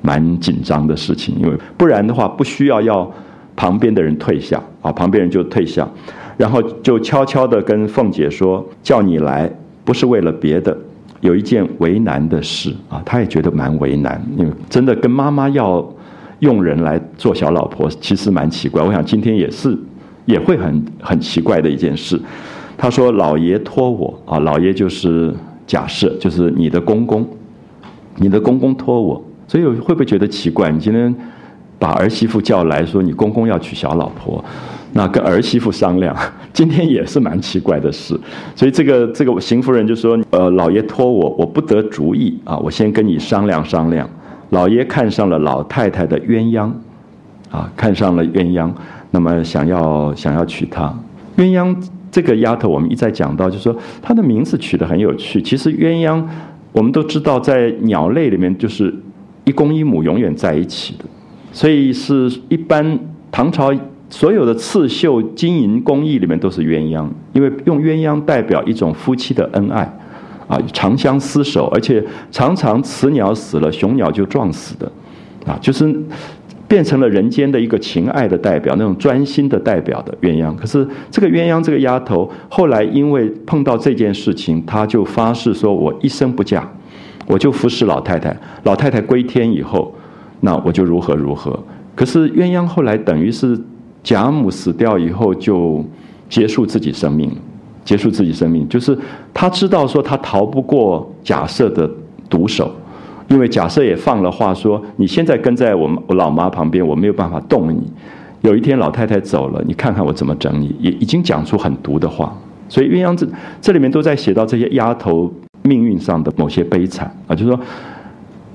[0.00, 3.08] 蛮紧张的事情，因为不然的话不需要要
[3.54, 5.88] 旁边的人退下啊，旁边人就退下，
[6.36, 9.48] 然后就悄悄的跟凤姐说，叫你来
[9.84, 10.76] 不是为了别的。
[11.22, 15.82] 有一件为难的事啊，他也觉得蛮为难，因为真的跟妈妈要
[16.40, 18.82] 用人来做小老婆，其实蛮奇怪。
[18.82, 19.78] 我想今天也是
[20.26, 22.20] 也会很很奇怪的一件事。
[22.76, 25.32] 他说：“老爷托我啊，老爷就是
[25.66, 27.24] 假设就是你的公公，
[28.16, 30.72] 你的公公托我，所以会不会觉得奇怪？
[30.72, 31.14] 你今天
[31.78, 34.44] 把儿媳妇叫来说，你公公要娶小老婆。”
[34.94, 36.14] 那跟儿媳妇商量，
[36.52, 38.18] 今天也是蛮奇怪的事，
[38.54, 44.08] 所以这个这个邢夫人就说：“呃，老爷托我，我不得主意啊，我先跟你商量商量。”
[44.50, 46.70] 老爷看上了老太太的鸳鸯，
[47.50, 48.70] 啊，看上了鸳鸯，
[49.10, 50.94] 那么想要想要娶她。
[51.38, 51.74] 鸳鸯
[52.10, 55.40] 这个丫头，我们一再讲到，就是说她的名字取得很有趣。
[55.40, 56.22] 其实鸳鸯，
[56.72, 58.94] 我们都知道，在鸟类里面就是
[59.44, 61.06] 一公一母永远在一起的，
[61.50, 62.98] 所以是一般
[63.30, 63.72] 唐朝。
[64.12, 69.80] 所有的刺绣、金银工艺里面都是鸳鸯，因为用鸳鸯代表一种夫妻的恩爱，
[70.46, 74.92] 啊，长相厮守，而且常常雌鸟死了，雄鸟就撞死的，
[75.46, 75.98] 啊，就是
[76.68, 80.54] 变成了人间的一个情爱的代表，那种专心的代表的鸳鸯。
[80.56, 86.70] 可是这个鸳鸯这个丫头，后来因为碰到这件事情，她就发誓说：“我一生不嫁，
[87.26, 88.36] 我就服侍老太太。
[88.64, 89.94] 老太太归天以后，
[90.40, 91.58] 那我就如何如何。”
[91.96, 93.58] 可是鸳鸯后来等于是
[94.02, 95.84] 贾母死掉以后，就
[96.28, 97.30] 结束自己生命。
[97.84, 98.96] 结束自己生命，就是
[99.34, 101.90] 他知道说他逃不过假设的
[102.30, 102.70] 毒手，
[103.26, 107.82] 因为假设也放了话说，你现在跟在我我老妈旁边，我没有办法动你。
[108.42, 112.32] 有一天老太太走了，你看看我怎么整你，也已经讲出很毒的话。
[112.68, 113.26] 所以鸳鸯这
[113.60, 115.28] 这里面都在写到这些丫头
[115.62, 117.60] 命运上的某些悲惨啊，就是说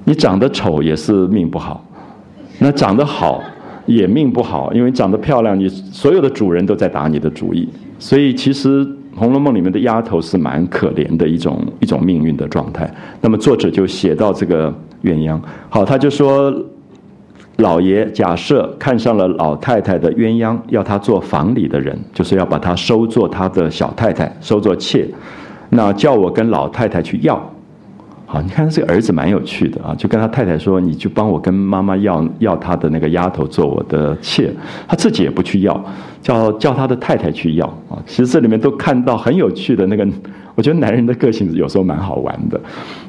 [0.06, 1.84] 你长得丑也是命不好，
[2.60, 3.44] 那长得好
[3.88, 7.68] 也命不好，因为长得漂亮，你所有的主人都在打你的主意，
[7.98, 8.86] 所以其实。
[9.20, 12.88] 《红楼梦》里面的丫头是蛮可怜的一种一种命运的状态。
[13.20, 14.72] 那么作者就写到这个
[15.02, 16.54] 鸳鸯，好，他就说，
[17.56, 25.08] 老爷假设看上了老太太的鸳鸯，要她做房里的人，就是要把她收做他的小太太，收做妾，
[25.72, 27.44] 那叫我跟老太太去要。
[28.30, 34.54] 好，你看这个儿子蛮有趣的啊，就跟他太太说，你就帮我跟妈妈要要他的那个丫头做我的妾，
[34.86, 35.82] 他自己也不去要，
[36.22, 37.96] 叫叫他的太太去要啊。
[38.06, 40.06] 其实这里面都看到很有趣的那个，
[40.56, 42.60] 我觉得男人的个性有时候蛮好玩的，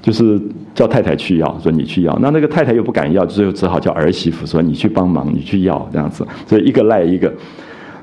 [0.00, 0.40] 就是
[0.72, 7.34] 叫太太去要，说你去要，那那个太太又不敢要，最后只好叫儿媳妇说你去帮忙，你去要这样子，所以一个赖一个。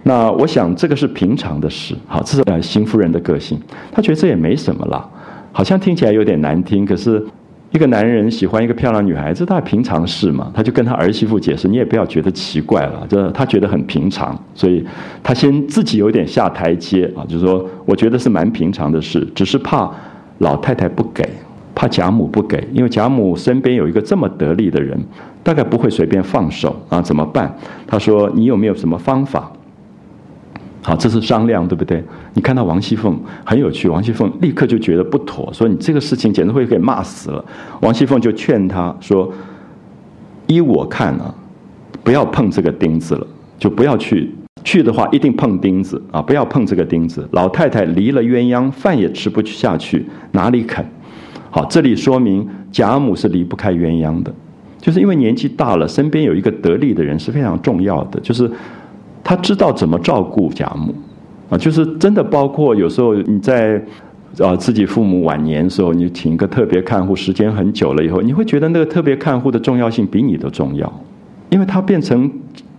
[0.03, 3.57] 那我想这个是平常的事，好，这是呃邢夫人的个性，
[3.93, 5.09] 她觉得这也没什么了。
[5.55, 7.25] 好像听起来有点难听，可是
[7.71, 14.85] 一个男人喜欢一个漂亮女孩子，他平常事嘛，他就跟他儿媳妇解释，你也不要觉得奇怪了，这他觉得很平常，所以
[15.23, 19.89] 他先自己有点下台阶啊，就是说，我觉得是蛮平常的事，只是怕
[20.39, 21.23] 老太太不给，
[21.73, 25.01] 怕贾母不给，因为贾母身边有一个这么得力的人，
[25.41, 27.55] 大概不会随便放手啊，怎么办？
[27.87, 29.49] 他说，你有没有什么方法？
[30.85, 32.03] 好，这是商量，对不对？
[32.35, 37.43] 你看到王熙凤很有趣，王熙凤立刻就觉得不妥，说你这个事情简直会给骂死了。
[37.81, 39.33] 王熙凤就劝他说
[40.45, 41.33] ：“依我看啊，
[42.03, 43.25] 不要碰这个钉子了，
[43.57, 44.29] 就不要去。
[44.63, 47.27] 去的话一定碰钉子啊，不要碰这个钉子。
[47.31, 50.85] 老太太离了鸳鸯，饭也吃不下去，哪里肯？
[51.49, 54.31] 好，这里说明贾母是离不开鸳鸯的，
[54.79, 58.47] 就是因为年纪大了，身边有一个得力的人是非常重要的，就是。”
[59.25, 60.93] 他知道怎么照顾贾母，
[61.49, 63.83] 啊，就是真的包括有时候你在
[64.37, 71.01] 啊自己父母晚年的时候，你请一个特别看护，时间很久了以后，你会觉得那个特别看护的重要性比你都重要，
[71.49, 72.31] 因为他变成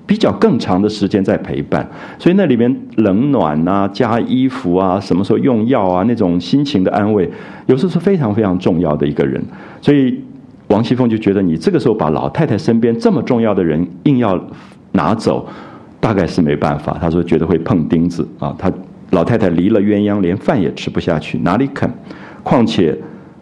[0.06, 1.84] 比较更长的时间在陪伴，
[2.16, 7.28] 所以那里面冷暖啊、加衣服啊、什么时候用药啊，那种心情的安慰，
[7.66, 9.44] 有时候是非常非常重要的一个人。
[9.82, 10.22] 所以
[10.68, 14.40] 王熙凤就觉得你这个时候把老太太身边这么重要的人硬要
[14.92, 15.44] 拿走。
[16.00, 18.54] 大概是没办法，他说觉得会碰钉子啊。
[18.58, 18.70] 他
[19.10, 21.90] 老太太离了鸳鸯，连饭也吃不下去，哪里肯？
[22.42, 22.96] 况且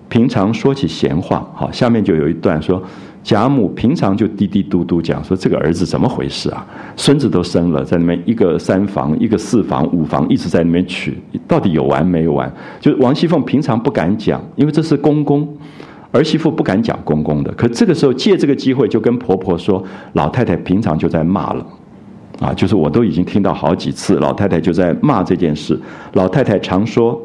[0.08, 2.82] 平常说起闲话，好，下面就有一段说，
[3.22, 6.64] 贾母平常就滴滴嘟嘟讲说这个儿子怎么回事啊？
[6.96, 12.50] 孙子都生了，在那边一个三房，一个四房，五房，一直在那边娶，到底有完没完？
[12.80, 15.48] 就王熙凤平常不敢讲，因为这是公公，
[16.12, 17.50] 儿媳妇不敢讲公公的。
[17.52, 19.82] 可这个时候借这个机会就跟婆婆说，
[20.12, 21.66] 老太太平常就在骂了。
[22.40, 25.78] 啊，就是我都已经听到好几次，老太太就在骂这件事。
[26.14, 27.20] 老太太常说，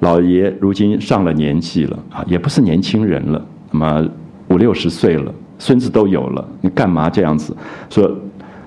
[0.00, 4.08] 老爷如今上了年纪了啊，也不是年轻人了，那么
[4.48, 7.56] 五六十岁了，孙子都有了，你干嘛这样子？
[7.88, 8.10] 说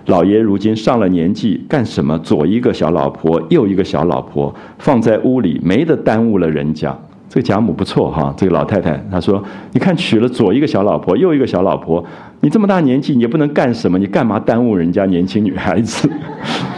[0.05, 2.17] 老爷如今上了年纪，干什么？
[2.19, 6.97] 左一个小老婆，右一个小老婆，放在屋里没得耽误了人家。
[7.35, 12.01] 这个贾母不错哈，这个老太太她说：“你看娶了左一个小老婆，右一个小老婆，
[12.39, 13.99] 你这么大年纪，你也不能干什么？
[13.99, 16.09] 你干嘛耽误人家年轻女孩子？”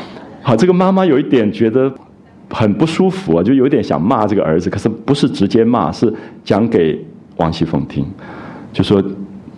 [0.41, 1.93] 好，这个妈妈有一点觉得
[2.49, 6.11] 很不舒服啊，就有点想骂这个儿子，可是不是直接骂，是
[6.43, 6.99] 讲给
[7.35, 8.03] 王熙凤听，
[8.73, 8.99] 就说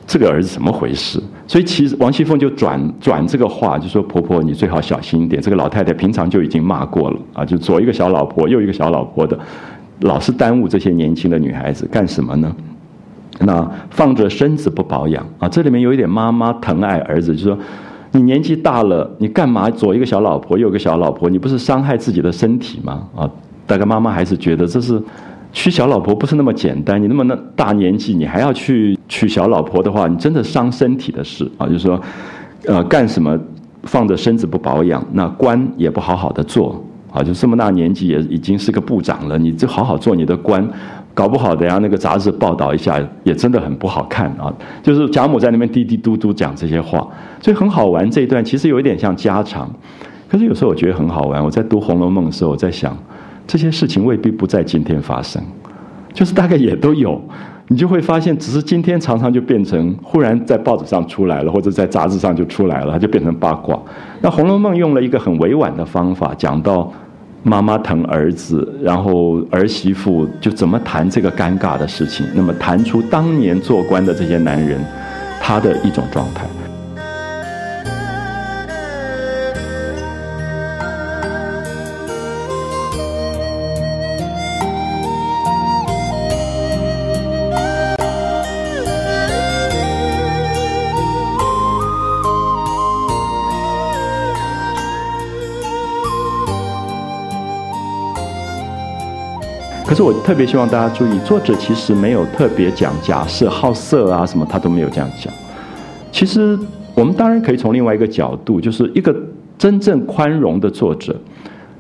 [0.06, 1.18] 这个儿子怎么回事？
[1.48, 5.42] 所以其实王熙凤就转转这个话，就说：“婆婆，你最好小心一点。
[5.42, 9.40] 这个老太太平常就已经骂过了啊，就左一个小老婆，右一个小老婆的。”
[10.02, 12.56] 老是耽误这些年轻的女孩子干什么呢？
[13.42, 15.48] 那放着身子不保养啊！
[15.48, 17.58] 这里面有一点妈妈疼爱儿子，就说
[18.12, 21.30] 你年纪大了，你干嘛左一个小老婆，右一个小老婆？
[21.30, 23.08] 你不是伤害自己的身体吗？
[23.16, 23.30] 啊！
[23.66, 25.02] 大概妈妈还是觉得这是
[25.54, 27.02] 娶小老婆不是那么简单。
[27.02, 31.66] 你那么那大年纪，你还要去娶小老婆的话，你真的伤身体的事啊！
[31.66, 32.02] 就是说，
[32.66, 33.40] 呃，干什么
[33.84, 36.84] 放着身子不保养，那官也不好好的做。
[37.12, 40.68] 啊，就这么大年纪，也已经是个部长了，你就好好做你的官，
[41.14, 44.54] 搞不好等下那个杂志报道一下，也真的很不好看啊。
[44.84, 47.08] 就是贾母在那边滴滴嘟嘟讲这些话，
[47.42, 48.10] 所以很好玩。
[48.12, 49.70] 这一段其实有一点像家常，
[50.30, 51.44] 可是有时候我觉得很好玩。
[51.44, 52.98] 我在读《红楼梦》的时候，我在想，
[53.48, 55.42] 这些事情未必不在今天发生，
[56.14, 57.22] 就是大概也都有。
[57.72, 63.80] 你就会发现，只是今天常常就变成忽然在报纸上出来了，或者在杂志上就出来了，它就变成八卦。
[64.22, 66.92] 那《红楼梦》用了一个很委婉的方法，讲到
[67.44, 74.84] 妈妈疼儿子，然后儿媳妇就怎么谈这个尴尬的事情，那么谈出当年做官的这些男人
[75.40, 76.48] 他的一种状态。
[99.90, 105.34] 可是我特别希望大家注意，作者其实没有特别讲假设好色啊什么，他都没有这样讲。
[106.12, 106.56] 其实
[106.94, 109.12] 我们当然可以从另外一个角度，就是一个
[109.58, 111.20] 真正宽容的作者，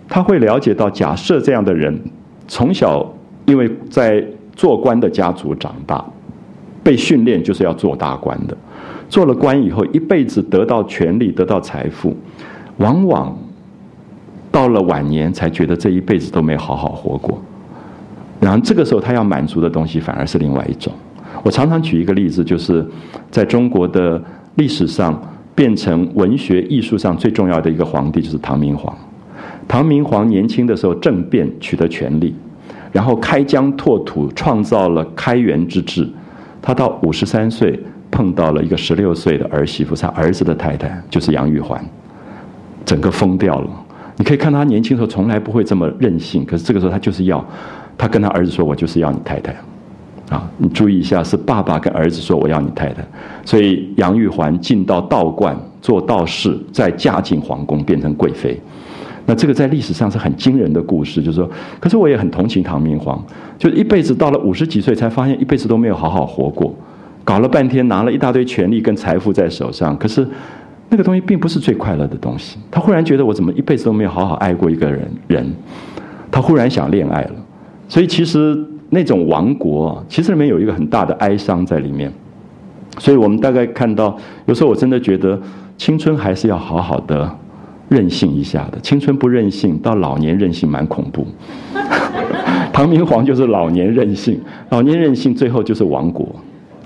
[0.07, 1.95] 他会了解到假设这样的人
[2.47, 3.07] 从小
[3.45, 6.03] 因为在做官的家族长大，
[6.81, 8.57] 被训练就是要做大官的，
[9.07, 12.17] 做了官以后一辈子得到权力、得到财富，
[12.77, 13.37] 往往
[14.51, 17.39] 到了晚年才觉得这一辈子都没好好活过。
[18.39, 20.93] 然后这个时候，他要满足的东西反而是另外一种。
[21.43, 22.85] 我常常举一个例子，就是
[23.29, 24.21] 在中国的
[24.55, 25.21] 历史上，
[25.55, 28.93] 变成文学艺术上最重要的一个皇帝，就是唐明皇。
[29.67, 32.33] 唐明皇年轻的时候政变取得权力，
[32.91, 36.07] 然后开疆拓土，创造了开元之治。
[36.61, 37.79] 他到五十三岁
[38.09, 41.81] 碰到了一个十六岁的儿媳妇，他儿子的太太就是杨玉环，
[42.83, 43.69] 整个疯掉了。
[44.17, 47.45] 你可以看他年轻的时候从来不会这么任性，可是这个时候他就是要。
[47.99, 49.53] 他跟他儿子说：“我就是要你太太，
[50.29, 53.05] 啊，你注意一下，是爸爸跟儿子说我要你太太。
[53.43, 58.57] 所以杨玉环进到道观做道士，再嫁进皇宫变成贵妃。
[59.25, 61.21] 那这个在历史上是很惊人的故事。
[61.21, 63.21] 就是说，可是我也很同情唐明皇，
[63.57, 66.73] 就是一辈子到了五十几岁才发现一辈子都没有好好活过，
[67.25, 70.25] 搞了半天拿了一大堆权力跟财富在手上，可是
[70.87, 72.57] 那个东西并不是最快乐的东西。
[72.71, 75.53] 他忽然觉得我怎么一辈子都没有好好爱过一个人人，
[76.31, 77.31] 他忽然想恋爱了。”
[77.89, 78.57] 所以其实
[78.89, 82.09] 那种亡国，其实里面有一个很大的哀伤在里面。
[82.97, 85.39] 所以我们大概看到，有时候我真的觉得
[85.77, 87.29] 青春还是要好好的
[87.87, 88.79] 任性一下的。
[88.81, 91.25] 青春不任性，到老年任性蛮恐怖。
[92.71, 96.35] 唐明皇就是老年任性，老年任性最后就是亡国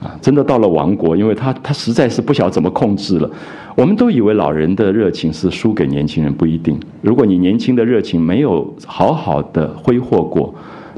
[0.01, 0.15] 啊！
[0.21, 3.29] 真的到了亡国，因为他他实在是不晓怎么控制了。
[3.75, 6.79] 我们都以为老人的热情是输给年轻人，不一定。
[7.01, 10.53] 如果你年轻的热情没有好好的挥霍过，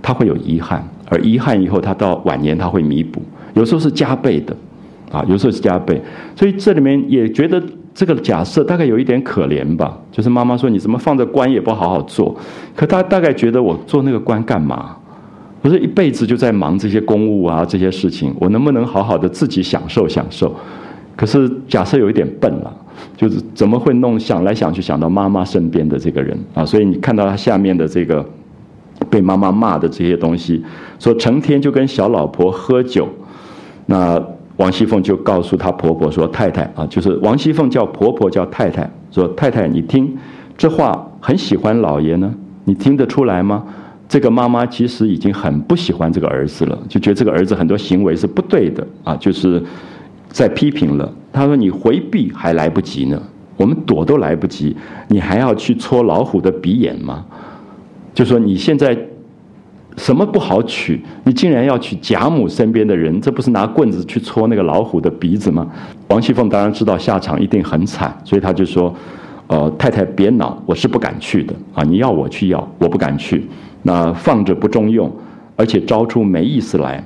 [0.05, 3.19] 他会有遗憾，而遗憾以后，他到晚年他会弥补，
[3.55, 4.55] 有时候是加倍的，
[5.11, 5.99] 啊，有时候是加倍。
[6.35, 7.59] 所以这里面也觉得
[7.91, 12.37] 这个假设大概有一点可怜吧，就是妈妈说你怎么放着官也不好好做，
[12.75, 14.95] 可他大概觉得我做那个官干嘛？
[15.63, 20.55] 我这一辈子就在忙这些公务啊这些事情，我能不能好好的自己享受享受？
[21.15, 22.71] 可是假设有一点笨了，
[23.17, 26.63] 就是怎么会弄想来想去想到妈妈身边的这个人啊？
[26.63, 28.23] 所以你看到他下面的这个。
[29.09, 30.63] 被妈妈骂的这些东西，
[30.99, 33.07] 说成天就跟小老婆喝酒，
[33.85, 34.21] 那
[34.57, 40.17] 王熙凤就告诉她婆婆说：“太太啊，就是王熙凤叫婆婆叫太太，说太太你听，
[40.57, 42.33] 这话很喜欢老爷呢，
[42.63, 43.63] 你听得出来吗？
[44.07, 49.61] 这个妈妈其实已经很不喜欢这个儿子了，就觉得这个儿子很多行为是不对的啊，就是
[50.29, 51.11] 在批评了。
[51.33, 53.21] 她说你回避还来不及呢，
[53.57, 54.75] 我们躲都来不及，
[55.09, 57.25] 你还要去戳老虎的鼻眼吗？”
[58.15, 58.97] 就说你现在
[59.97, 65.67] 什么不好娶，你竟然要娶贾母身边的人，这不是拿棍子去戳那个老虎的鼻子吗？
[66.07, 68.93] 王熙凤当然知道下场一定很惨，所以她就说
[69.47, 71.83] ：“呃，太太别恼，我是不敢去的啊！
[71.83, 73.45] 你要我去要，我不敢去。
[73.83, 75.11] 那放着不中用，
[75.55, 77.03] 而且招出没意思来。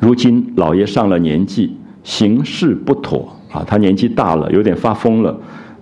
[0.00, 5.36] 如今老爷上了年纪，行事不妥啊，他年纪大了，有点发疯了。”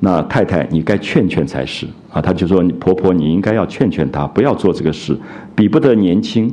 [0.05, 2.20] 那太太，你该劝劝才是啊！
[2.20, 5.16] 他就说：“你婆婆，你应该要劝劝她，不要做这个事，
[5.55, 6.53] 比不得年轻，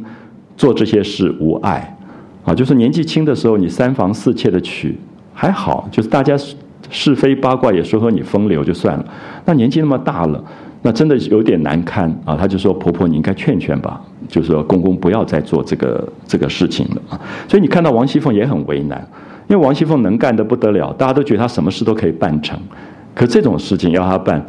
[0.55, 1.97] 做这些事无碍，
[2.45, 4.95] 啊，就是年纪轻的时候，你三房四妾的娶
[5.33, 6.37] 还好，就是大家
[6.91, 9.05] 是非八卦也说说你风流就算了。
[9.45, 10.43] 那年纪那么大了，
[10.83, 12.37] 那真的有点难堪啊！
[12.37, 17.19] 他就说：婆婆，你应该劝劝吧，就是说公公不要再做这个这个事情了啊！
[17.47, 19.03] 所以你看到王熙凤也很为难，
[19.47, 22.55] 因为王熙凤能干的不得了，大家都觉得她什么事都可以办成。
[23.19, 24.41] 可这种事情要他办，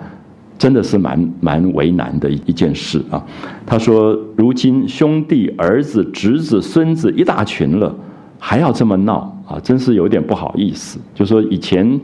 [0.56, 3.20] 真的是蛮蛮为难的一一件事啊。
[3.66, 7.92] 他说：“如今兄弟、儿子、侄子、孙子一大群了，
[8.38, 11.00] 还要这么闹啊，真是有点不好意思。
[11.12, 12.00] 就说以前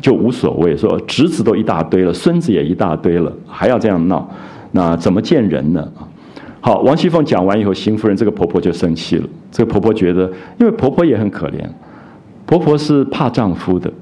[0.00, 4.26] 就无所谓，说侄子都一大堆了，孙子也一大堆了，还要这样闹，
[4.72, 5.86] 那怎么见人呢？”，
[6.62, 9.28] 好，王熙凤讲完以后，邢夫人这个婆婆就生气了。
[9.52, 11.68] 这个婆婆觉得，因为婆婆也很可怜，
[12.46, 13.92] 婆婆是怕丈夫的。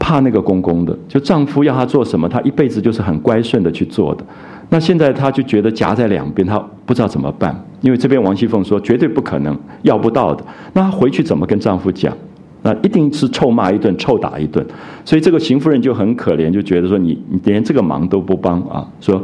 [0.00, 4.24] 怕那个公公的，就丈夫要她做什么，她一辈子就是很乖顺的去做的。
[4.70, 7.54] 那现在她就觉得夹在两边，她不知道怎么办。
[7.82, 12.16] 因为这边王熙凤说绝对不可能要不到的，那她回去怎么跟丈夫讲？
[12.62, 14.64] 那一定是臭骂一顿，臭打一顿。
[15.04, 18.86] 所以这个邢夫人就很可怜，就觉得说你你连这个忙都不帮啊？
[19.00, 19.22] 说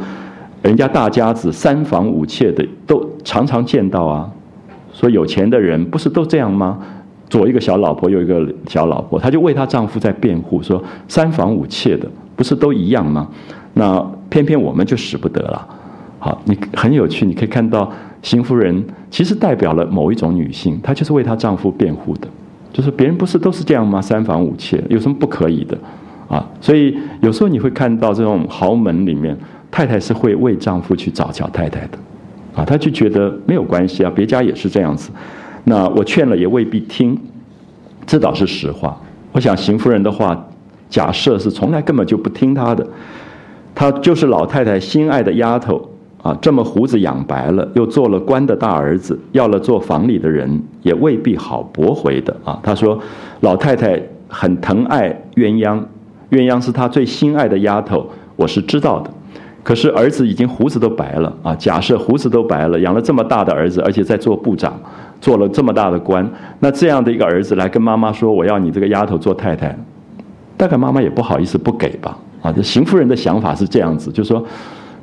[0.62, 4.30] 人家大家子三房五妾的都常常见到啊，
[4.92, 6.78] 说有钱的人不是都这样吗？
[7.36, 13.28] 左一个小老婆，右一个小老婆，她就为她丈夫在辩护，说三房五妾的不是都一样吗？
[13.74, 15.68] 那偏偏我们就使不得了。
[16.18, 22.26] 好，你很有趣，你可以看到邢夫人其实代表了某一种女性，她就是为她丈夫辩护的，
[22.72, 24.00] 就是别人不是都是这样吗？
[24.00, 25.76] 三房五妾有什么不可以的？
[26.28, 29.36] 啊，所以有时候你会看到这种豪门里面，
[29.70, 31.98] 太太是会为丈夫去找小太太的，
[32.54, 35.10] 啊，她就觉得没有关系啊，别家也是这样子。
[35.68, 37.18] 那我劝了也未必听，
[38.06, 38.96] 这倒是实话。
[39.32, 40.46] 我想邢夫人的话，
[40.88, 42.86] 假设是从来根本就不听她的，
[43.74, 45.90] 她就是老太太心爱的丫头
[46.22, 52.56] 啊，这么胡子养白了，又做了官的大儿子，要了做房里的人，也未必好驳回的啊。
[52.62, 52.96] 她说，
[53.40, 55.82] 老太太很疼爱鸳鸯，
[56.30, 59.10] 鸳鸯是她最心爱的丫头，我是知道的。
[59.64, 64.80] 可是儿子已经胡子都白了啊，假设胡子都白了，养了这么大的儿子，而且在做部长。
[65.20, 66.28] 做了这么大的官，
[66.60, 69.76] 那这样的一个儿子来跟妈妈说：“我要你这个丫头做太太。”
[70.56, 72.16] 大概妈妈也不好意思不给吧？
[72.40, 74.42] 啊，这邢夫人的想法是这样子，就是说，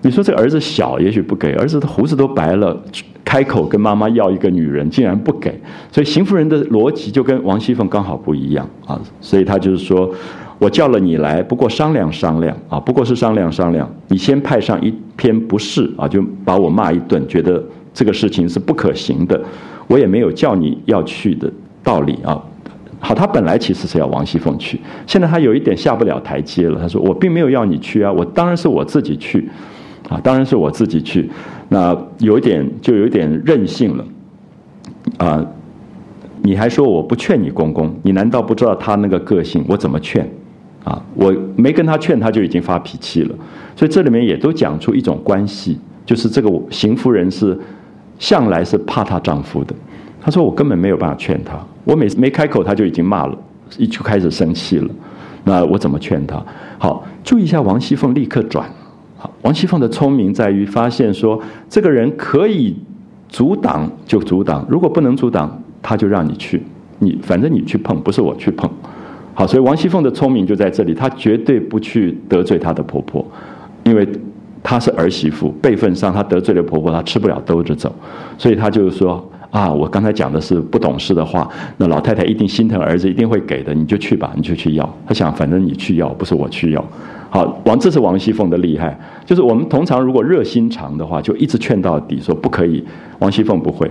[0.01, 2.75] 你说这儿子小，也许不给；儿子的胡子都白了，
[3.23, 5.53] 开口跟妈妈要一个女人，竟然不给。
[5.91, 8.99] 所以邢夫人的逻辑就跟王熙凤刚好不一样啊。
[9.21, 10.09] 所以她就是说
[10.57, 13.87] ：“我叫了你来，不过商量商量啊，不过是商量商量。
[14.07, 19.39] 你先派上一篇不是啊，就把我骂一顿，觉得这个事情是不可行的。”
[19.87, 21.51] 我也没有叫你要去的
[21.83, 22.41] 道理啊。
[23.05, 26.79] 好，他本来其实是要王熙凤去，现在他有一点下不了台阶了。
[26.79, 29.49] 他说：“我并没有要你去啊，我当然是我自己去，
[30.07, 31.29] 啊，当然是我自己去。
[31.67, 34.05] 那有一点就有一点任性了，
[35.17, 35.45] 啊，
[36.43, 39.65] 你还说我不劝你公公，你难道不知道他那个个性？
[39.67, 40.25] 我怎么劝？
[40.85, 43.35] 啊，我没跟他劝，他就已经发脾气了。
[43.75, 47.59] 所以这里面也都讲出一种关系，就是这个邢夫人是。”
[48.23, 49.75] 向来是怕她丈夫的，
[50.21, 53.37] 她说我根本没有办法劝她，我每次没开口她就已经骂了，
[53.77, 54.89] 一就开始生气了，
[55.43, 56.41] 那我怎么劝她？
[56.77, 58.65] 好，注意一下王熙凤立刻转，
[59.17, 62.73] 好，王熙凤的聪明在于发现说这个人可以
[63.27, 66.63] 阻挡就阻挡，如果不能阻挡，他就让你去，
[66.99, 68.71] 你反正你去碰，不是我去碰，
[69.33, 73.25] 好，所以王熙凤的聪明就在这里，她绝对不去得罪她的婆婆，
[73.83, 74.07] 因为。
[74.63, 77.93] 她是儿媳妇，辈分上她得罪了婆婆，她吃不了兜着走，
[78.37, 81.47] 所以她就是说啊，我刚才讲的是不懂事的话，
[81.77, 84.97] 那老太太一定心疼儿子，一定会给的，你就去吧，你就去要。
[85.05, 86.83] 她想，反正你去要，不是我去要。
[87.29, 92.83] 好，王这是王熙凤的厉害，就是我们通常如果热心肠的话，就一直劝到底，说不可以。
[93.19, 93.89] 王熙凤不会，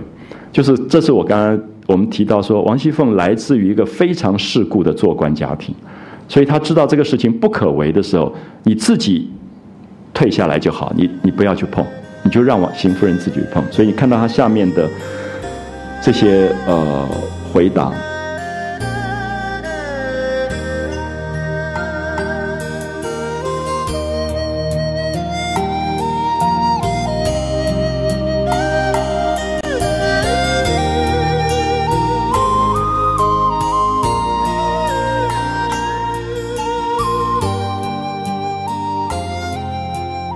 [0.51, 5.73] 就是这是我刚刚我们提到说，王熙凤来自于一个非常世故的做官家庭，
[6.27, 9.29] 所以她知道这个事情不可为的时候，你自己。
[10.13, 11.85] 退下来就好，你你不要去碰，
[12.21, 13.63] 你就让王邢夫人自己碰。
[13.71, 14.89] 所以你看到他下面的
[16.01, 17.07] 这些呃
[17.51, 17.91] 回答。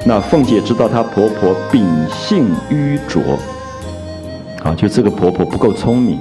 [0.08, 3.22] 那凤姐知道她婆婆秉性愚拙，
[4.64, 6.18] 啊，就这个婆婆不够聪明，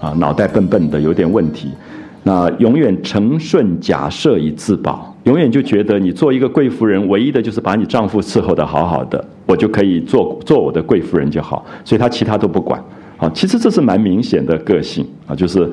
[0.00, 1.70] 啊，脑袋笨笨的，有点问题。
[2.22, 12.82] 那永远承顺假设以自保，永远就觉得你做一个贵妇人，唯一的就是把你丈夫伺候的好好的，我就可以做做我的贵妇人就好，所以她其他都不管。
[13.18, 15.70] 啊，其实这是蛮明显的个性啊，就是。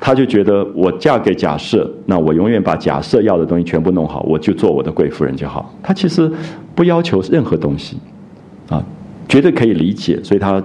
[0.00, 5.74] 她就觉得我嫁给贾赦，那我永远把贾赦要的东西全部弄好，我就做我的贵夫人就好。
[5.82, 6.30] 她其实
[6.74, 7.98] 不要求任何东西，
[8.68, 8.82] 啊，
[9.28, 10.22] 绝对可以理解。
[10.22, 10.62] 所以她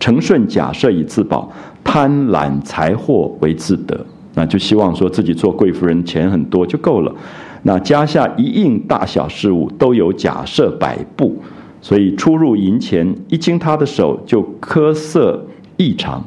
[0.00, 1.50] 承顺贾赦以自保，
[1.84, 3.98] 贪婪财货为自得，
[4.34, 7.14] 那就希望说自己做贵夫人钱很多就够了。
[7.62, 11.36] 那家下一应大小事务都有假设摆布，
[11.80, 15.42] 所以出入营前一经他的手就苛色
[15.76, 16.22] 异常，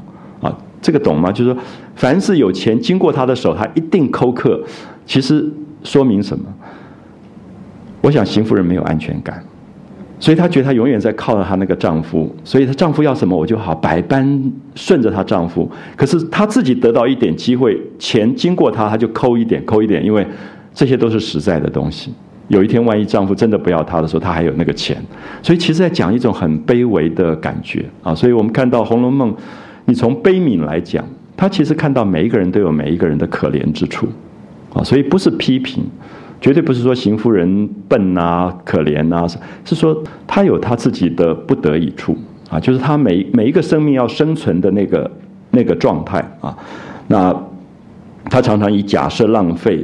[0.82, 1.32] 这个懂吗？
[1.32, 1.62] 就是说，
[1.96, 4.64] 凡是有钱经过他的手，他一定抠客。
[5.06, 5.50] 其实
[5.84, 6.46] 说明什么？
[8.02, 9.44] 我想邢夫人没有安全感。
[10.20, 15.70] 所以她觉得她永远在靠着她那个丈夫，所以她丈夫要什么我就好百般顺着她丈夫。
[15.96, 20.26] 可是她自己得到一点机会，钱经过她，她就抠一点抠一点，因为
[20.74, 22.12] 这些都是实在的东西。
[22.48, 24.98] 有一天万一丈夫真的不要她的时候，她还有那个钱。
[25.44, 28.16] 所以其实在讲一种很卑微的感觉啊。
[28.16, 29.32] 所以我们看到《红楼梦》，
[29.88, 31.04] 你从悲悯来讲，
[31.36, 34.08] 他其实看到每一个人都有每一个人的可怜之处
[34.74, 34.84] 啊。
[34.84, 35.84] 所以不是批评。
[36.40, 39.26] 绝对不是说邢夫人笨啊、可怜啊，
[39.66, 42.16] 是说她有她自己的不得已处
[42.48, 45.10] 啊，就是她每每一个生命要生存的那个
[45.50, 46.56] 那个状态啊。
[47.08, 47.36] 那
[48.30, 49.84] 她常常以假设浪费，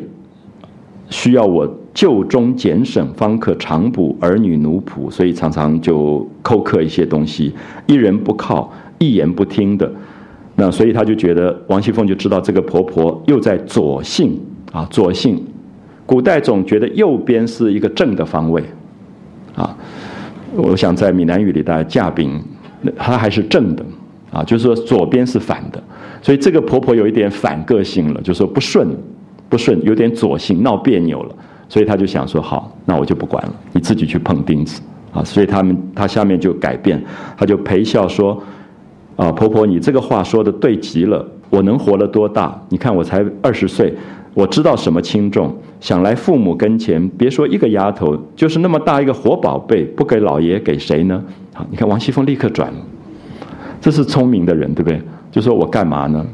[1.09, 7.51] 需要我就中俭省方可长补儿女奴仆，所以常常就扣刻一些东西，
[7.87, 9.91] 一人不靠，一言不听的。
[10.55, 14.39] 那所以他就觉得王熙凤就知道这个婆婆又在左性
[14.71, 15.43] 啊，左性。
[16.05, 18.61] 古代总觉得右边是一个正的方位，
[19.55, 19.75] 啊，
[20.53, 22.39] 我想在闽南语里的架柄，
[22.97, 23.83] 它还是正的，
[24.31, 25.81] 啊，就是说左边是反的，
[26.21, 28.87] 所以这个婆婆有一点反个性了，就说不顺，
[29.47, 31.35] 不顺，有点左性，闹别扭了，
[31.69, 34.81] 所以她就想说好，那我就不管了，你自己去碰钉子，
[35.13, 37.01] 啊，所以他们她下面就改变，
[37.37, 38.43] 她就陪笑说，
[39.15, 42.59] 啊，婆婆你这个话说的对极了，我能活了多大？
[42.69, 43.93] 你看我才二十岁。
[44.35, 51.23] 我知道什么轻重，想来父母跟前，别说一个丫头，就是那么大一个活宝贝，不给老爷给谁呢？
[51.53, 52.79] 好，你看王熙凤立刻转了，
[53.79, 54.99] 这是聪明的人，对不对？
[55.31, 56.25] 就说我干嘛呢？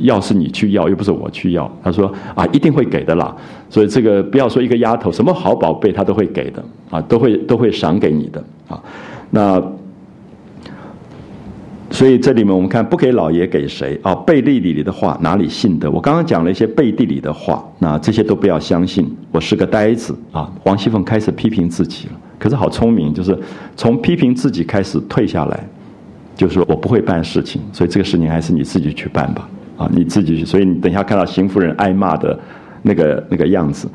[0.00, 1.70] 要是你去要，又不是我去要。
[1.82, 3.34] 他说啊，一定会给的啦。
[3.70, 8.78] 所以这个不要说一个丫头，什么好宝贝他都会给的啊，都会都会赏给你的啊。
[9.30, 9.62] 那。
[11.88, 14.14] 所以这里面我们看不给老爷给谁啊？
[14.14, 15.90] 背地里的话哪里信得？
[15.90, 19.08] 我刚刚讲了一些背地里的话，那这些都不要相信。
[19.30, 20.52] 我是个呆子啊！
[20.64, 23.38] 王熙凤开始批评自己了，可是好聪明，就是
[23.76, 25.64] 从批评自己开始退下来，
[26.34, 29.88] 就是我不会办事情，所以这个事情还是你自己去办吧啊！
[29.92, 30.44] 你自己去。
[30.44, 32.38] 所以你等一下看到邢夫人挨骂的
[32.82, 33.88] 那个那个样子，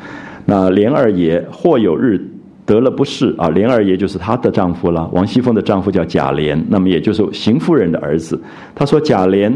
[0.45, 2.25] 那连二爷或有日。
[2.71, 5.05] 得了不是啊，莲二爷就是她的丈夫了。
[5.11, 8.41] 王熙凤的丈夫叫贾琏，那么也就是邢夫人的儿子。
[8.73, 9.51] 他说贾琏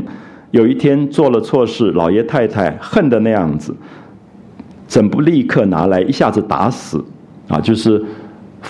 [0.52, 3.74] 有一天做了错事，老爷太太恨的那样子，
[4.86, 7.02] 怎不立刻拿来一下子打死？
[7.48, 8.04] 啊，就是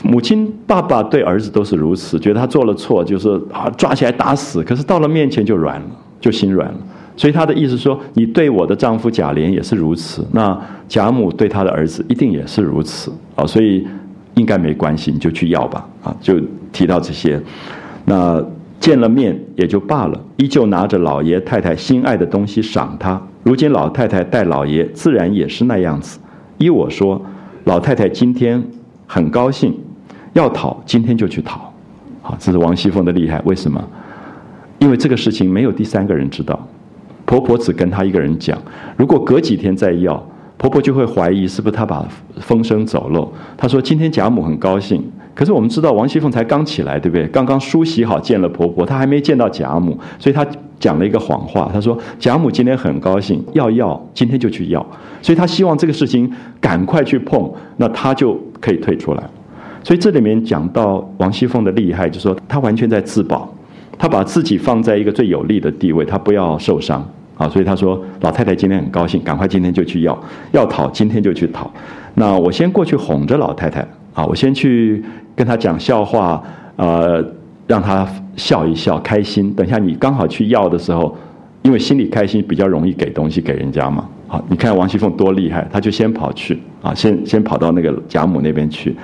[0.04, 4.62] 母亲、爸爸对儿子都是如此，觉得他做了错，就是啊抓起来打死。
[4.64, 5.88] 可是到了面前就软了，
[6.22, 6.78] 就心软了。
[7.18, 10.56] 所以他的意思说，你对我的丈夫贾琏也是如此，那
[10.88, 13.88] 贾母对他的儿子一定也是如此啊，所以。
[14.36, 16.40] 应该没关系，你就去要吧，啊，就
[16.72, 17.42] 提到这些，
[18.04, 18.44] 那
[18.80, 23.22] 见了面也就罢了，依旧拿着老爷太太心爱的东西赏他。
[23.44, 26.20] 如今老太太待老爷，自然也是那样子。
[26.58, 27.22] 依我说，
[27.64, 28.62] 老太太今天
[29.08, 29.74] 很高兴，
[30.34, 31.74] 要讨今天就去讨，
[32.22, 33.42] 好，这是王熙凤的厉害。
[33.46, 33.82] 为什么？
[34.80, 36.68] 因为这个事情没有第三个人知道，
[37.26, 38.62] 婆婆只跟她一个人讲。
[38.98, 40.22] 如果隔几天再要。
[40.66, 42.04] 婆婆就会怀疑是不是她把
[42.40, 43.32] 风声走漏。
[43.56, 45.00] 她说今天贾母很高兴，
[45.36, 47.28] 可是我们知道王熙凤才刚起来，对不对？
[47.28, 50.44] 刚刚梳洗好见了婆婆，她还没见到贾母，所以她
[50.80, 51.70] 讲了一个谎话。
[51.72, 54.84] 她说贾母今天很高兴，要要今天就去要，
[55.22, 56.28] 所以她希望这个事情
[56.60, 57.48] 赶快去碰，
[57.78, 59.24] 那她就可以退出来。
[59.84, 63.48] 所以这里面讲到王熙凤的厉害，就说她完全在自保，
[64.00, 67.08] 她把自己放在一个最有利的地位，她不要受伤。
[67.38, 70.18] 啊，所以他说老太太今天很高兴，赶快今天就去要，
[70.52, 71.70] 要讨今天就去讨。
[72.14, 75.04] 那我先过去哄着老太太啊，我先去
[75.36, 76.42] 跟她讲笑话，
[76.78, 77.24] 呃，
[77.68, 78.08] 让她
[78.38, 79.54] 笑一笑，开心。
[79.54, 81.16] 等下你刚好去要的时候，
[81.62, 84.08] 因为心里开心，比较容易给东西给人家嘛。
[84.28, 88.96] 好，你看王熙凤多厉害，她就先跑去啊，先先跑到那个贾母那边去。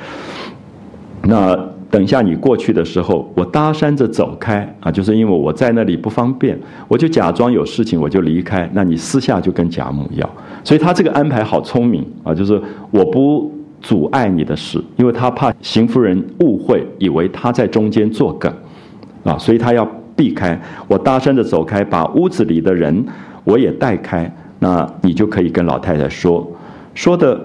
[1.24, 1.60] 那。
[1.92, 8.68] 等一下，你过去的时候，我搭讪着走开啊，就是因为我在那里不方便，我就假装有事情，我就离开。
[8.72, 10.28] 那你私下就跟贾母要，
[10.64, 12.60] 所以他这个安排好聪明啊，就是
[12.92, 18.50] 我不阻碍你的事，因为他怕邢夫人误会，以为他在中间作梗
[19.26, 19.86] 啊，所以他要
[20.16, 20.58] 避开。
[20.88, 23.06] 我搭讪着走开，把屋子里的人
[23.44, 26.50] 我也带开，那你就可以跟老太太说，
[26.94, 27.38] 说的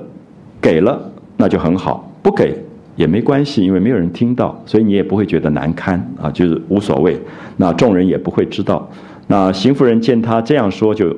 [0.61, 1.01] 给了
[1.37, 2.57] 那就很好，不给。
[2.97, 7.17] 也没关系，因为没有人听到，所以你也不会觉得难堪啊，就是无所谓。
[7.59, 8.89] 那众人也不会知道。
[9.29, 11.15] 那邢夫人见他这样说，就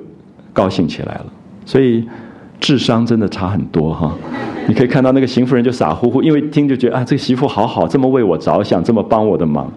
[0.52, 1.26] 高兴起来了。
[1.64, 2.04] 所以
[2.58, 4.14] 智商真的差很多哈。
[4.66, 9.70] 你可以看到那个邢夫人就傻乎乎，因为听就觉得啊，这个媳妇好好，这么为我着想，这么帮我的忙。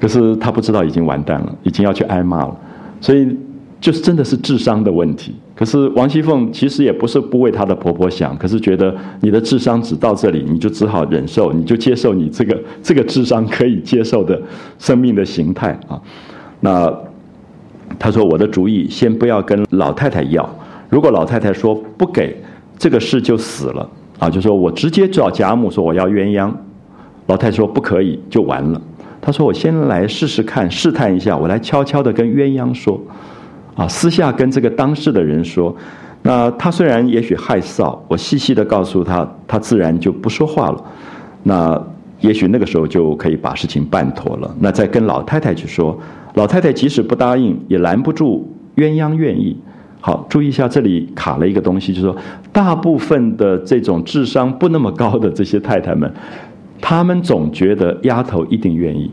[0.00, 2.56] 可是她不知道已经完蛋了，已经要去挨骂了。
[3.00, 3.36] 所以
[3.80, 5.34] 就是真的是智商的问题。
[5.62, 14.42] 可是王熙凤其实也不是不为她的婆婆想，可是觉得你的智商只到这里，你就只好忍受，你就接受你这个这个智商可以接受的
[14.80, 16.02] 生命的形态啊。
[16.58, 16.92] 那
[17.96, 20.52] 她说我的主意先不要跟老太太要，
[20.90, 22.36] 如果老太太说不给，
[22.76, 23.88] 这个事就死了
[24.18, 24.28] 啊。
[24.28, 26.52] 就说我直接找贾母说我要鸳鸯，
[27.28, 28.82] 老太太说不可以，就完了。
[29.20, 33.00] 他说我先来试试看，试探一下，我来悄悄的跟鸳鸯说。
[33.74, 35.74] 啊，私下跟这个当事的人说，
[36.22, 40.84] 那他虽然也许害臊，我细细的告诉他，他自然就不说话了。
[41.42, 41.82] 那
[42.20, 44.54] 也许那个时候就可以把事情办妥了。
[44.60, 45.98] 那再跟老太太去说，
[46.34, 49.56] 老太太即使不答应，也拦不住鸳鸯愿意。
[50.00, 52.16] 好，注意一下这里卡了一个东西，就是说，
[52.52, 56.12] 大部分的这种智商不那么高的这些太太们，
[56.80, 59.10] 他们总觉得丫头一定愿意。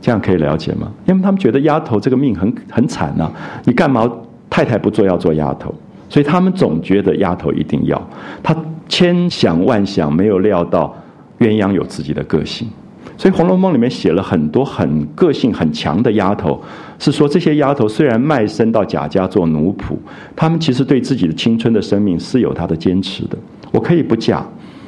[0.00, 0.90] 这样可以了解吗？
[1.06, 3.30] 因为他们觉得丫头这个命很很惨呐，
[3.64, 4.10] 你干嘛
[4.48, 5.74] 太太不做要做丫头？
[6.08, 8.00] 所以他们总觉得丫头一定要。
[8.42, 8.56] 他
[8.88, 10.96] 千想万想，没有料到
[11.40, 12.68] 鸳鸯有自己的个性。
[13.16, 16.62] 所以《红楼梦》里面写了很多很个性很强的丫头，
[17.00, 19.96] 是说这些丫头虽然卖身到贾家做奴仆，
[20.36, 23.36] 她们其实对自己的青春的生命是有她的坚持的。
[23.72, 24.46] 我可以不嫁，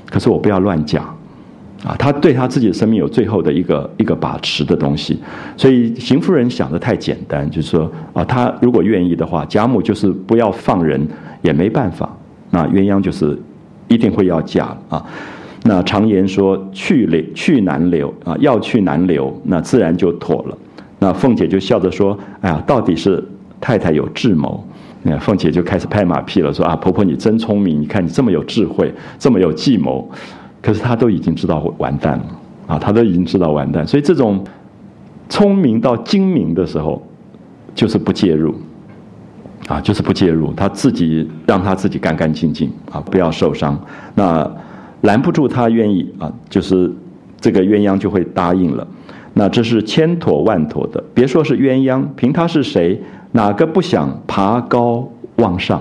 [0.08, 1.04] 可是我不要乱嫁。
[1.84, 5.18] 啊，他对他自己的生命有最后的一个一个把持的东西，
[5.56, 11.00] 所以邢夫人想的太简单，就是说啊，他如果愿意的话，贾母就是不要放人
[11.40, 12.14] 也没办法，
[12.50, 13.38] 那鸳鸯就是
[13.88, 15.04] 一定会要嫁啊。
[15.62, 20.58] 那常言说去留去难留啊，要去难留，那自然就妥了。
[20.98, 23.22] 那凤姐就笑着说：“哎呀，到底是
[23.58, 24.62] 太太有智谋。”
[25.02, 30.06] 那凤姐就开始拍马屁了，说：“啊，婆婆你真聪明，你看你这么有智慧，这么有计谋。”
[30.62, 32.24] 可是他都已经知道完蛋了
[32.66, 32.78] 啊！
[32.78, 34.44] 他都已经知道完蛋，所以这种
[35.28, 37.02] 聪明到精明的时候，
[37.74, 38.54] 就是不介入
[39.66, 43.80] 啊，就是不介入，他自己让他自己干干净净啊，不要受伤。
[44.14, 44.48] 那
[45.02, 46.92] 拦不住他愿意啊，就是
[47.40, 48.86] 这个鸳鸯就会答应了。
[49.32, 53.00] 那这是千妥万妥的，别说是鸳鸯，凭他是谁，
[53.32, 55.80] 哪个不想爬高往上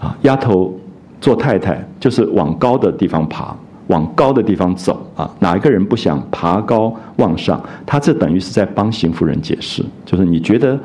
[0.00, 0.16] 啊？
[0.22, 0.74] 丫头
[1.20, 3.56] 做太太就是往高的地方爬。
[3.88, 5.30] 往高的地方走啊！
[5.38, 7.62] 哪一个人不想爬高往上？
[7.84, 10.78] 他这等于是在帮邢夫人解释，就是你觉得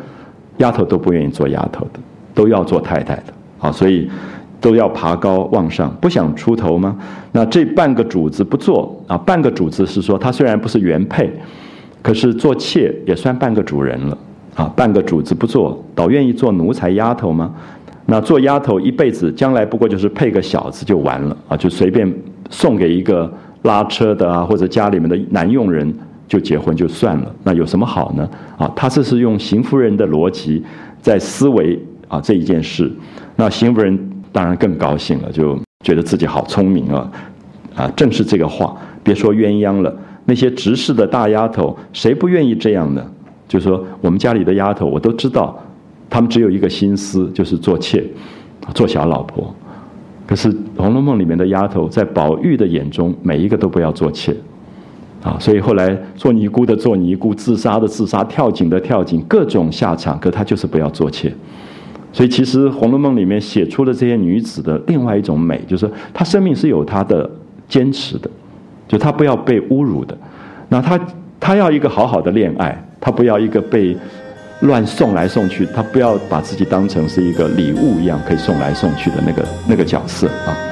[0.57, 1.99] 丫头都不愿意做丫头的，
[2.33, 4.09] 都要做太太的啊，所以
[4.59, 6.95] 都要爬高往上，不想出头吗？
[7.31, 11.32] 那这半个主子不做啊，半个主子是说他虽然不是原配，
[12.03, 14.17] 可是做妾也算半个主人了
[14.53, 17.51] 啊，半个主子不做，倒愿意做奴才丫头吗？
[18.05, 22.13] 那做丫头一辈子，将来不过就是配个小子就完了啊，就随便。
[22.51, 23.33] 送给一个
[23.63, 25.91] 拉车的啊，或者家里面的男佣人
[26.28, 28.29] 就结婚就算了，那有什么好呢？
[28.57, 30.63] 啊，他这是用邢夫人的逻辑
[31.01, 32.91] 在思维啊这一件事，
[33.36, 33.97] 那邢夫人
[34.32, 37.11] 当然更高兴了，就觉得自己好聪明啊，
[37.75, 39.93] 啊，正是这个话，别说鸳鸯了，
[40.25, 43.03] 那些执事的大丫头，谁不愿意这样呢？
[43.47, 45.57] 就说我们家里的丫头，我都知道，
[46.09, 48.03] 他们只有一个心思，就是做妾，
[48.73, 49.53] 做小老婆。
[50.32, 50.47] 可是
[50.78, 54.33] 《红楼梦》里面的丫头，在宝玉的眼中，每一个都不要做妾，
[55.21, 61.29] 啊，所以后来做尼姑的做尼姑，自杀的自杀，跳井的跳井，各种下场，可她就是不要做妾。
[62.13, 67.29] 所以其实《红楼梦》里面写出的这些女子的另外一种美，就是她生命是有她的
[67.67, 68.32] 坚持的，
[68.87, 70.17] 就她不要被侮辱的。
[70.70, 70.97] 那她
[71.41, 73.97] 她要一个好好的恋爱，她不要一个被。
[74.62, 80.70] 乱送来送去，他不要把自己当成是一个礼物一样可以送来送去的那个那个角色啊。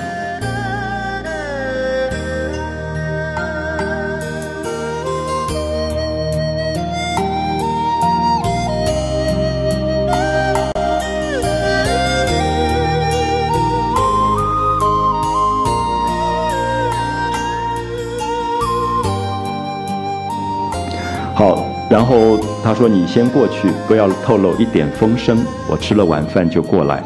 [21.89, 25.37] 然后他说：“你先过去，不要透露一点风声。
[25.67, 27.03] 我吃了晚饭就过来。”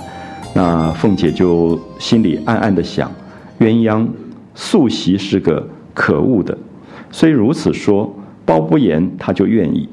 [0.54, 3.10] 那凤姐就心里暗暗的想：
[3.60, 4.06] 鸳鸯
[4.54, 6.56] 素习是个可恶的，
[7.12, 8.14] 虽如此说，
[8.46, 9.88] 包不言他就愿意。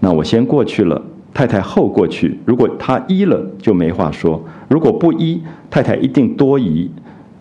[0.00, 1.00] 那我先过去了，
[1.34, 2.40] 太太后过去。
[2.46, 6.90] 如果他依了，就没话说；如果不依，太太一定多疑，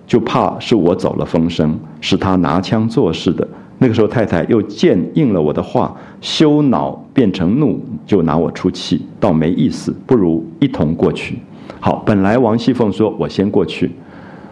[0.06, 3.48] 就怕是我走了风声，是他拿枪做事的。
[3.82, 11.40] 那个时候，太太又见应了我的话，羞恼变成怒，就拿我出气，倒没意思，不如一同过去。
[11.80, 13.90] 好，本来王熙凤说：“我先过去。”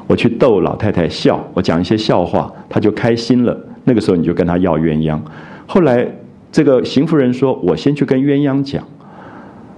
[0.07, 3.57] 我去逗老太太笑，我讲一些笑话，她就开心了。
[3.83, 5.19] 那个时候你就跟她要鸳鸯。
[5.65, 6.07] 后来
[6.49, 8.81] 这个邢夫人说：“我先去跟鸳鸯讲。”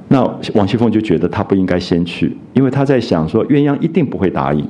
[0.10, 0.24] 那
[0.54, 4.64] 王熙凤就觉得她不应该先去，因为她在想说鸳鸯一定不会答应。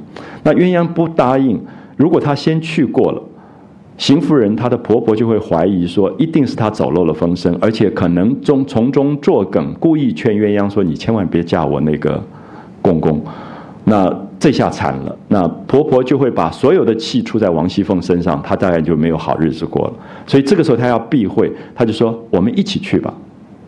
[0.44, 1.60] 那鸳鸯不答应，
[1.98, 3.22] 如果她先去过了，
[4.00, 12.24] 邢夫人她的婆婆就会怀疑说一定是她走漏了风声，而且可能中从中作梗，故意劝鸳鸯说：“你千万别嫁我那个
[12.82, 13.22] 公公。”
[13.84, 14.10] 那
[14.40, 19.94] 这下惨了，那婆婆就会把所有的气出在王熙凤身上，她当然就没有好日子过了。
[20.26, 23.14] 所以这个时候她要避讳，她就说：“我们一起去吧，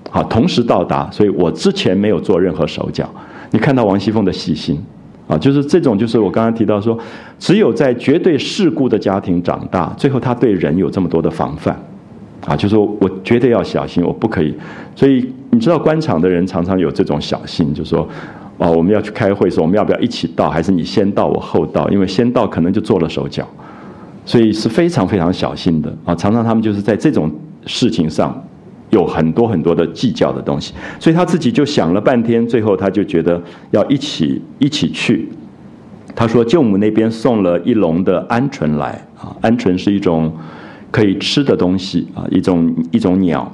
[0.09, 3.09] 好，同时到达。”所以我之前没有做任何手脚。
[3.49, 4.81] 你看到王熙凤的细心
[5.31, 6.95] 啊，就是这种，就是我刚刚提到说，
[7.39, 11.75] 只有在绝对世故的家庭长大，最后他对人有这么多的防范
[12.45, 14.53] 啊，就说我绝对要小心，我不可以。
[14.95, 18.07] 所以你知道，官场的人常常有这种小心，就说。
[18.57, 21.89] 哦，我们要去开会，说我们要不要一起到，还是你先到我后到？
[21.89, 23.43] 因为先到可能就做了手脚，
[24.23, 26.13] 所以是非常非常小心的啊。
[26.13, 27.31] 常常他们就是在这种
[27.65, 28.39] 事情上
[28.91, 33.41] 有很多很多的计较的东西，所以他自己就想了半天，最后他就觉得
[33.71, 35.27] 要一起一起去。
[36.15, 40.31] 他说舅母那边送了一笼的鹌鹑来啊，鹌鹑是一种
[40.91, 43.51] 可以吃的东西啊，一种一种鸟。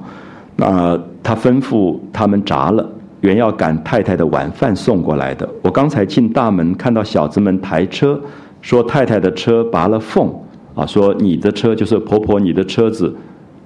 [0.56, 2.86] 那他吩咐他们炸了。
[3.20, 5.48] 原要赶太太的晚饭送过来的。
[5.60, 8.20] 我刚才进大门，看到小子们抬车，
[8.62, 10.32] 说太太的车拔了缝，
[10.76, 13.12] 啊，说你的车就是婆婆，你的车子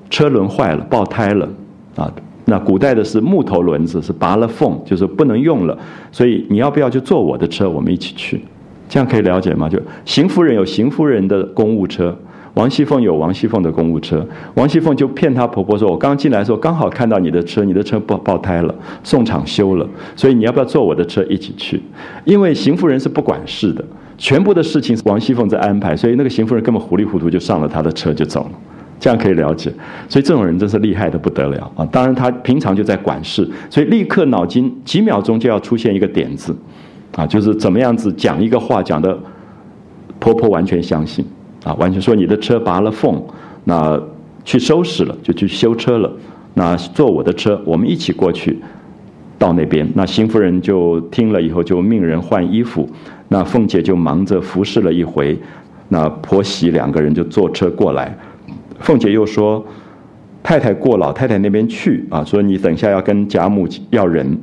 [0.08, 1.46] 车轮坏了，爆胎了，
[1.96, 2.12] 啊，
[2.44, 5.78] 那古代的是木头轮子，是拔了缝，就是不能用了，
[6.10, 8.40] 所以你要不要就坐我的车，我们一起去，
[8.88, 9.68] 这样可以了解吗？
[9.68, 12.16] 就邢夫人有邢夫人的公务车。
[12.54, 14.22] 王熙凤有王熙凤的公务车，
[14.56, 21.80] 王熙凤就骗她婆婆说：“我刚进来的时候刚好看到你的车，你的车爆爆胎了，送厂修了，所以你要不要坐我的车一起去？
[22.26, 23.82] 因为邢夫人是不管事的，
[24.18, 28.50] 全部的事情是王熙凤在安排，所以那个邢夫人根本糊里糊涂就上了她的车就走了，
[29.02, 29.70] 这样可以了解。
[30.08, 31.84] 所以这种人真是厉害的不得了啊！
[31.90, 36.54] 当然他平常就在管事，所以立刻脑筋几秒钟就要出现一个点子，
[37.16, 39.18] 啊，就是怎么样子讲一个话讲的
[40.20, 41.24] 婆婆完全相信。”
[41.64, 43.22] 啊，完全说你的车拔了缝，
[43.62, 43.96] 那
[44.44, 46.12] 去收拾了，就去修车了。
[46.54, 48.58] 那坐我的车，我们一起过去，
[49.38, 49.88] 到那边。
[49.94, 52.88] 那邢夫人就听了以后，就命人换衣服。
[53.28, 55.38] 那凤姐就忙着服侍了一回。
[55.88, 58.18] 那婆媳两个人就坐车过来。
[58.82, 59.64] 凤姐又说
[60.42, 64.38] ：“太太过老太太那边去啊，说你等一下要跟贾母要人。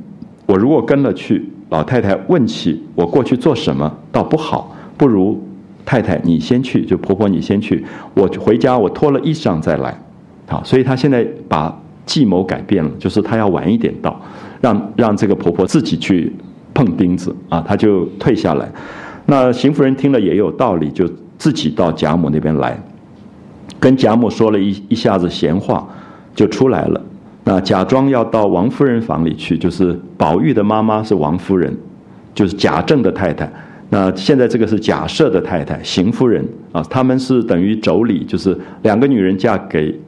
[0.46, 5.40] 我如果跟了去，老太太问起我过去做什么，倒不好，不如。”
[5.82, 7.84] 太太，你先去，就婆婆你先去，
[8.14, 9.98] 我回家我脱了衣裳再来，
[10.46, 14.20] 好，所以她现在把计谋改变了，就是她要晚一点到，
[14.60, 16.32] 让让这个婆婆自己去
[16.74, 18.70] 碰钉子啊，她就退下来。
[19.26, 22.78] 那邢夫人听了也有道理，就自己到贾母那边来，
[23.78, 25.86] 跟贾母说了一一下子闲话，
[26.34, 27.00] 就出来了。
[27.44, 31.74] 那假装要到王夫人房里去，就是宝玉的妈妈是王夫人，
[32.34, 33.50] 就是贾政的太太。
[33.88, 39.98] 那现在这个是贾赦的太太邢夫人啊，他们是等于妯娌，就是两个女人嫁给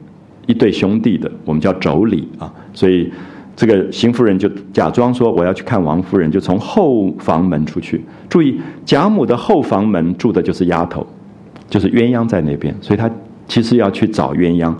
[0.45, 2.53] 一对兄弟的，我们叫妯娌啊。
[2.73, 3.11] 所以
[3.55, 8.01] 这个邢夫人就假装说我要去看王夫人，就从后房门出去。
[8.29, 11.05] 注意贾母的后房门住的就是丫头，
[11.67, 13.09] 就是鸳鸯在那边，所以她
[13.53, 14.73] 其实要去找鸳鸯。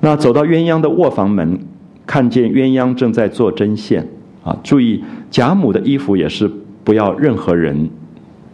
[0.00, 1.58] 那走到鸳鸯的卧房门，
[2.06, 4.06] 看见鸳鸯正在做针线
[4.44, 4.54] 啊。
[4.62, 6.50] 注意贾母的衣服也是
[6.84, 7.88] 不要任何人。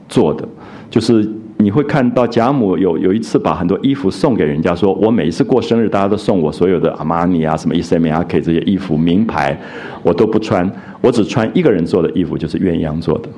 [0.09, 0.47] 做的
[0.89, 9.59] 就是你会看到贾母有有一次把很多衣服送给人家，说我每一次过生日，大家都送我所有的阿玛尼啊、什么 S M R K 这些衣服名牌，
[10.05, 10.71] 我都不穿，
[11.01, 13.29] 我只穿一个人做的衣服，就是鸳鸯做的。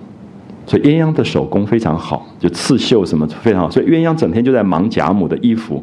[0.66, 3.70] 所以鸳鸯的手工非常好，就刺绣什么非常好。
[3.70, 5.82] 所以鸳鸯整天就在忙贾母的衣服、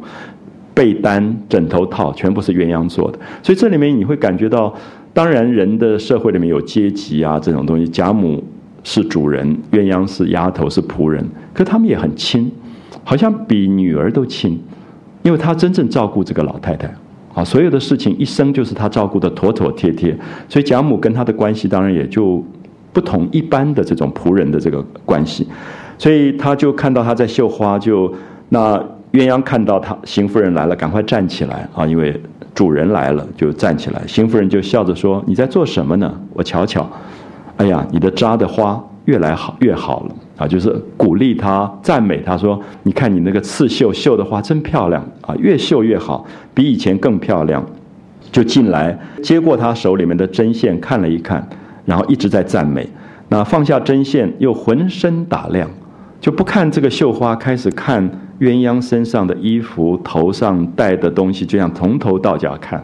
[0.76, 3.18] 被单、枕头套，全部是鸳鸯做的。
[3.42, 4.72] 所以这里面你会感觉到，
[5.12, 8.44] 当然人的社会里面有阶级啊这种东西，贾母。
[8.88, 12.48] 是主人，鸳鸯是丫头，是仆人，可他们也很亲，
[13.02, 14.56] 好像比女儿都亲，
[15.24, 16.94] 因为他真正照顾这个老太太，
[17.34, 20.16] 啊，所有的事情一生就是他照顾的妥妥帖帖，
[20.48, 22.40] 所以贾母跟他的关系当然也就
[22.92, 25.44] 不同一般的这种仆人的这个关系，
[25.98, 28.14] 所以他就看到他在绣花，就
[28.50, 28.80] 那
[29.12, 32.20] 鸳鸯看到他邢夫人来了，赶快站起来啊，因为
[32.54, 36.12] 主人来了就站起来，邢夫人就笑着说：“你在做什么呢？
[36.34, 36.86] 我瞧瞧。”
[37.56, 40.46] 哎呀，你的扎的花越来好越好了啊！
[40.46, 47.64] 就是鼓励他、赞美他说：“你看你那个刺绣绣的花真漂亮啊，越绣越好，比以前更漂亮。”
[48.32, 51.48] 就进来接过他手里面的针线看了一看，
[51.86, 52.86] 然后一直在赞美。
[53.28, 55.70] 那放下针线，又浑身打量，
[56.20, 58.02] 就不看这个绣花，开始看
[58.40, 62.82] 鸳鸯身上的衣服、头上戴的东西，这样从头到脚看，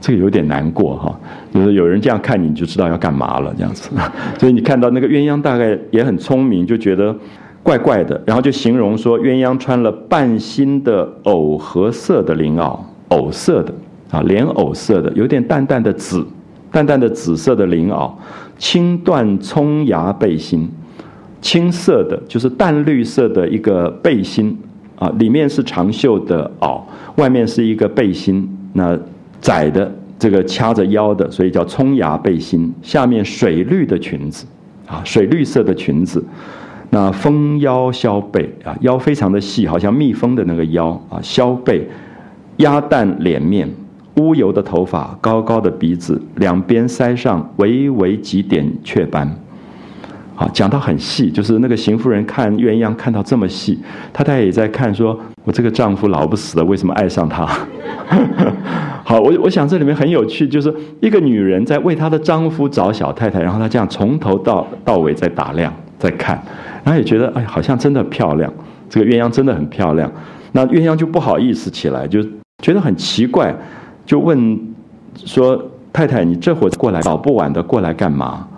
[0.00, 1.18] 这个有点难过哈。
[1.52, 3.90] 就是有人这样看你，就知道要干嘛了这样子。
[4.38, 7.16] 所以你看到那个鸳鸯大概也很聪明，就觉得
[7.62, 12.78] 怪怪的，然后就形容说鸳鸯穿了半新的藕荷色的绫袄，
[13.08, 13.72] 藕色的
[14.10, 16.26] 啊，莲藕色的，有点淡淡的紫，
[16.70, 18.10] 淡淡的紫色的绫袄，
[18.58, 20.68] 青缎葱芽背心。
[21.42, 24.56] 青色的，就是淡绿色的一个背心，
[24.96, 26.80] 啊，里面是长袖的袄，
[27.16, 28.96] 外面是一个背心，那
[29.40, 32.72] 窄的这个掐着腰的，所以叫葱芽背心。
[32.80, 34.46] 下面水绿的裙子，
[34.86, 36.24] 啊，水绿色的裙子，
[36.90, 41.88] 那蜂腰削背啊，腰非常的细，好像蜜蜂的那个腰啊，削背，
[42.58, 43.68] 鸭蛋脸面，
[44.18, 49.28] 乌油的头发，高高的鼻子，两边腮上微微几点雀斑。
[50.34, 53.78] 啊，讲到很细，就是那个邢夫人看鸳鸯看到这么细，
[54.12, 57.46] 太太也在看，说我这个丈夫老不死的，为什么爱上他？
[59.04, 66.40] 好，我我想这里面很有趣，就是一个女人在为她的丈夫找小太太，然后她这样从头到到尾在打量，在看，
[66.82, 68.50] 然后也觉得哎，好像真的漂亮，
[68.88, 70.10] 这个鸳鸯真的很漂亮。
[70.52, 72.22] 那鸳鸯就不好意思起来，就
[72.62, 73.54] 觉得很奇怪，
[74.06, 74.58] 就问
[75.14, 78.48] 说太太，你这会过来早不晚的过来干嘛？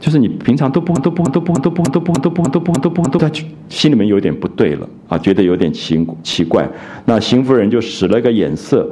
[0.00, 3.30] 就是你平常都不都不都不都不都不都不都不都不都在
[3.68, 6.68] 心里面有点不对了啊，觉得有点奇奇怪。
[7.04, 8.88] 那邢夫人就使了个眼色，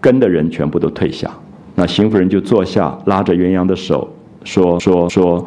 [0.00, 1.28] 跟的人全部都退下。
[1.74, 4.08] 那邢夫人就坐下，拉着鸳鸯的手，
[4.44, 5.44] 说说说，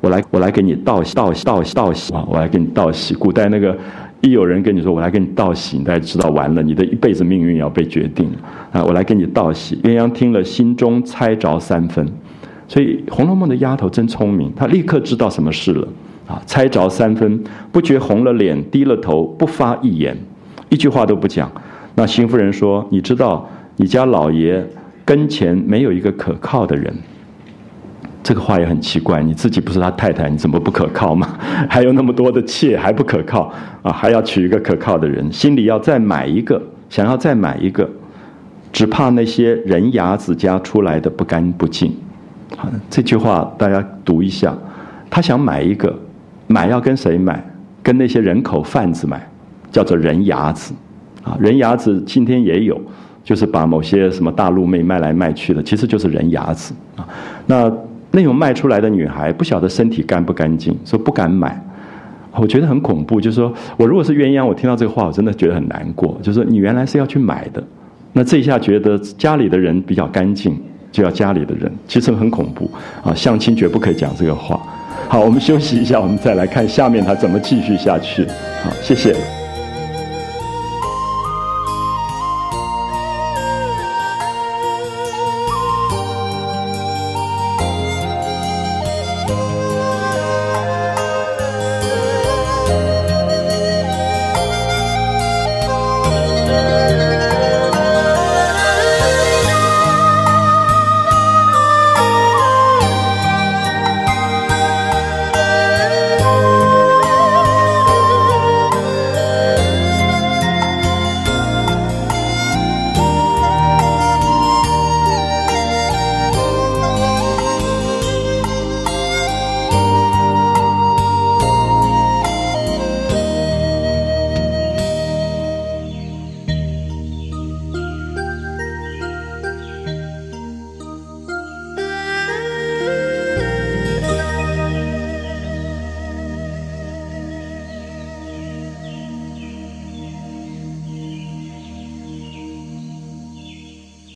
[0.00, 3.14] 我来我来给你道喜道喜道喜道喜啊，我来给你道喜。
[3.14, 3.76] 古代那个
[4.22, 8.30] 一有人跟你说我来给你道喜，大家知道完了，你的一辈子命运要被决定
[8.72, 8.82] 啊！
[8.82, 9.76] 我来给你道喜。
[9.84, 12.06] 鸳鸯听了，心中猜着三分。
[12.72, 15.86] 所以《红楼梦》的丫头真聪明，她立刻知道什么事了，
[16.26, 20.16] 啊，猜着三分，不觉红了脸，低了头，不发一言，
[20.70, 21.52] 一句话都不讲。
[21.96, 23.46] 那邢夫人说：“你知道
[23.76, 24.66] 你家老爷
[25.04, 26.90] 跟前没有一个可靠的人。”
[28.24, 31.28] 这个话也很奇怪，你自己不是他太太，你怎么不可靠吗？
[31.68, 33.92] 还有那么多的妾还不可靠啊？
[33.92, 37.86] 还要娶一个可靠的人，心里要再买一个，想要再买一个，
[38.72, 41.94] 只怕那些人牙子家出来的不干不净。
[42.90, 44.56] 这句话大家读一下，
[45.10, 45.94] 他想买一个，
[46.46, 47.44] 买要跟谁买？
[47.82, 49.20] 跟那些人口贩子买，
[49.72, 50.72] 叫做人牙子，
[51.24, 52.80] 啊，人牙子今天也有，
[53.24, 57.04] 就是把某些什么大陆妹卖来卖去的，其实就是人牙子啊。
[57.46, 57.72] 那
[58.12, 61.60] 那种卖出来的女孩，不晓得身体干不干净，说不敢买，
[62.36, 63.20] 我觉得很恐怖。
[63.20, 66.16] 就是说我如果是鸳鸯，我听到这个话，我真的觉得很难过。
[66.22, 67.60] 就是你原来是要去买的，
[68.12, 70.56] 那这一下觉得家里的人比较干净。
[70.92, 72.70] 就要家里的人，其实很恐怖
[73.02, 73.12] 啊！
[73.14, 74.60] 相亲绝不可以讲这个话。
[75.08, 78.24] 好，我们休息一下，我们再来看下面他怎么继续下去。
[78.62, 79.41] 好，谢谢。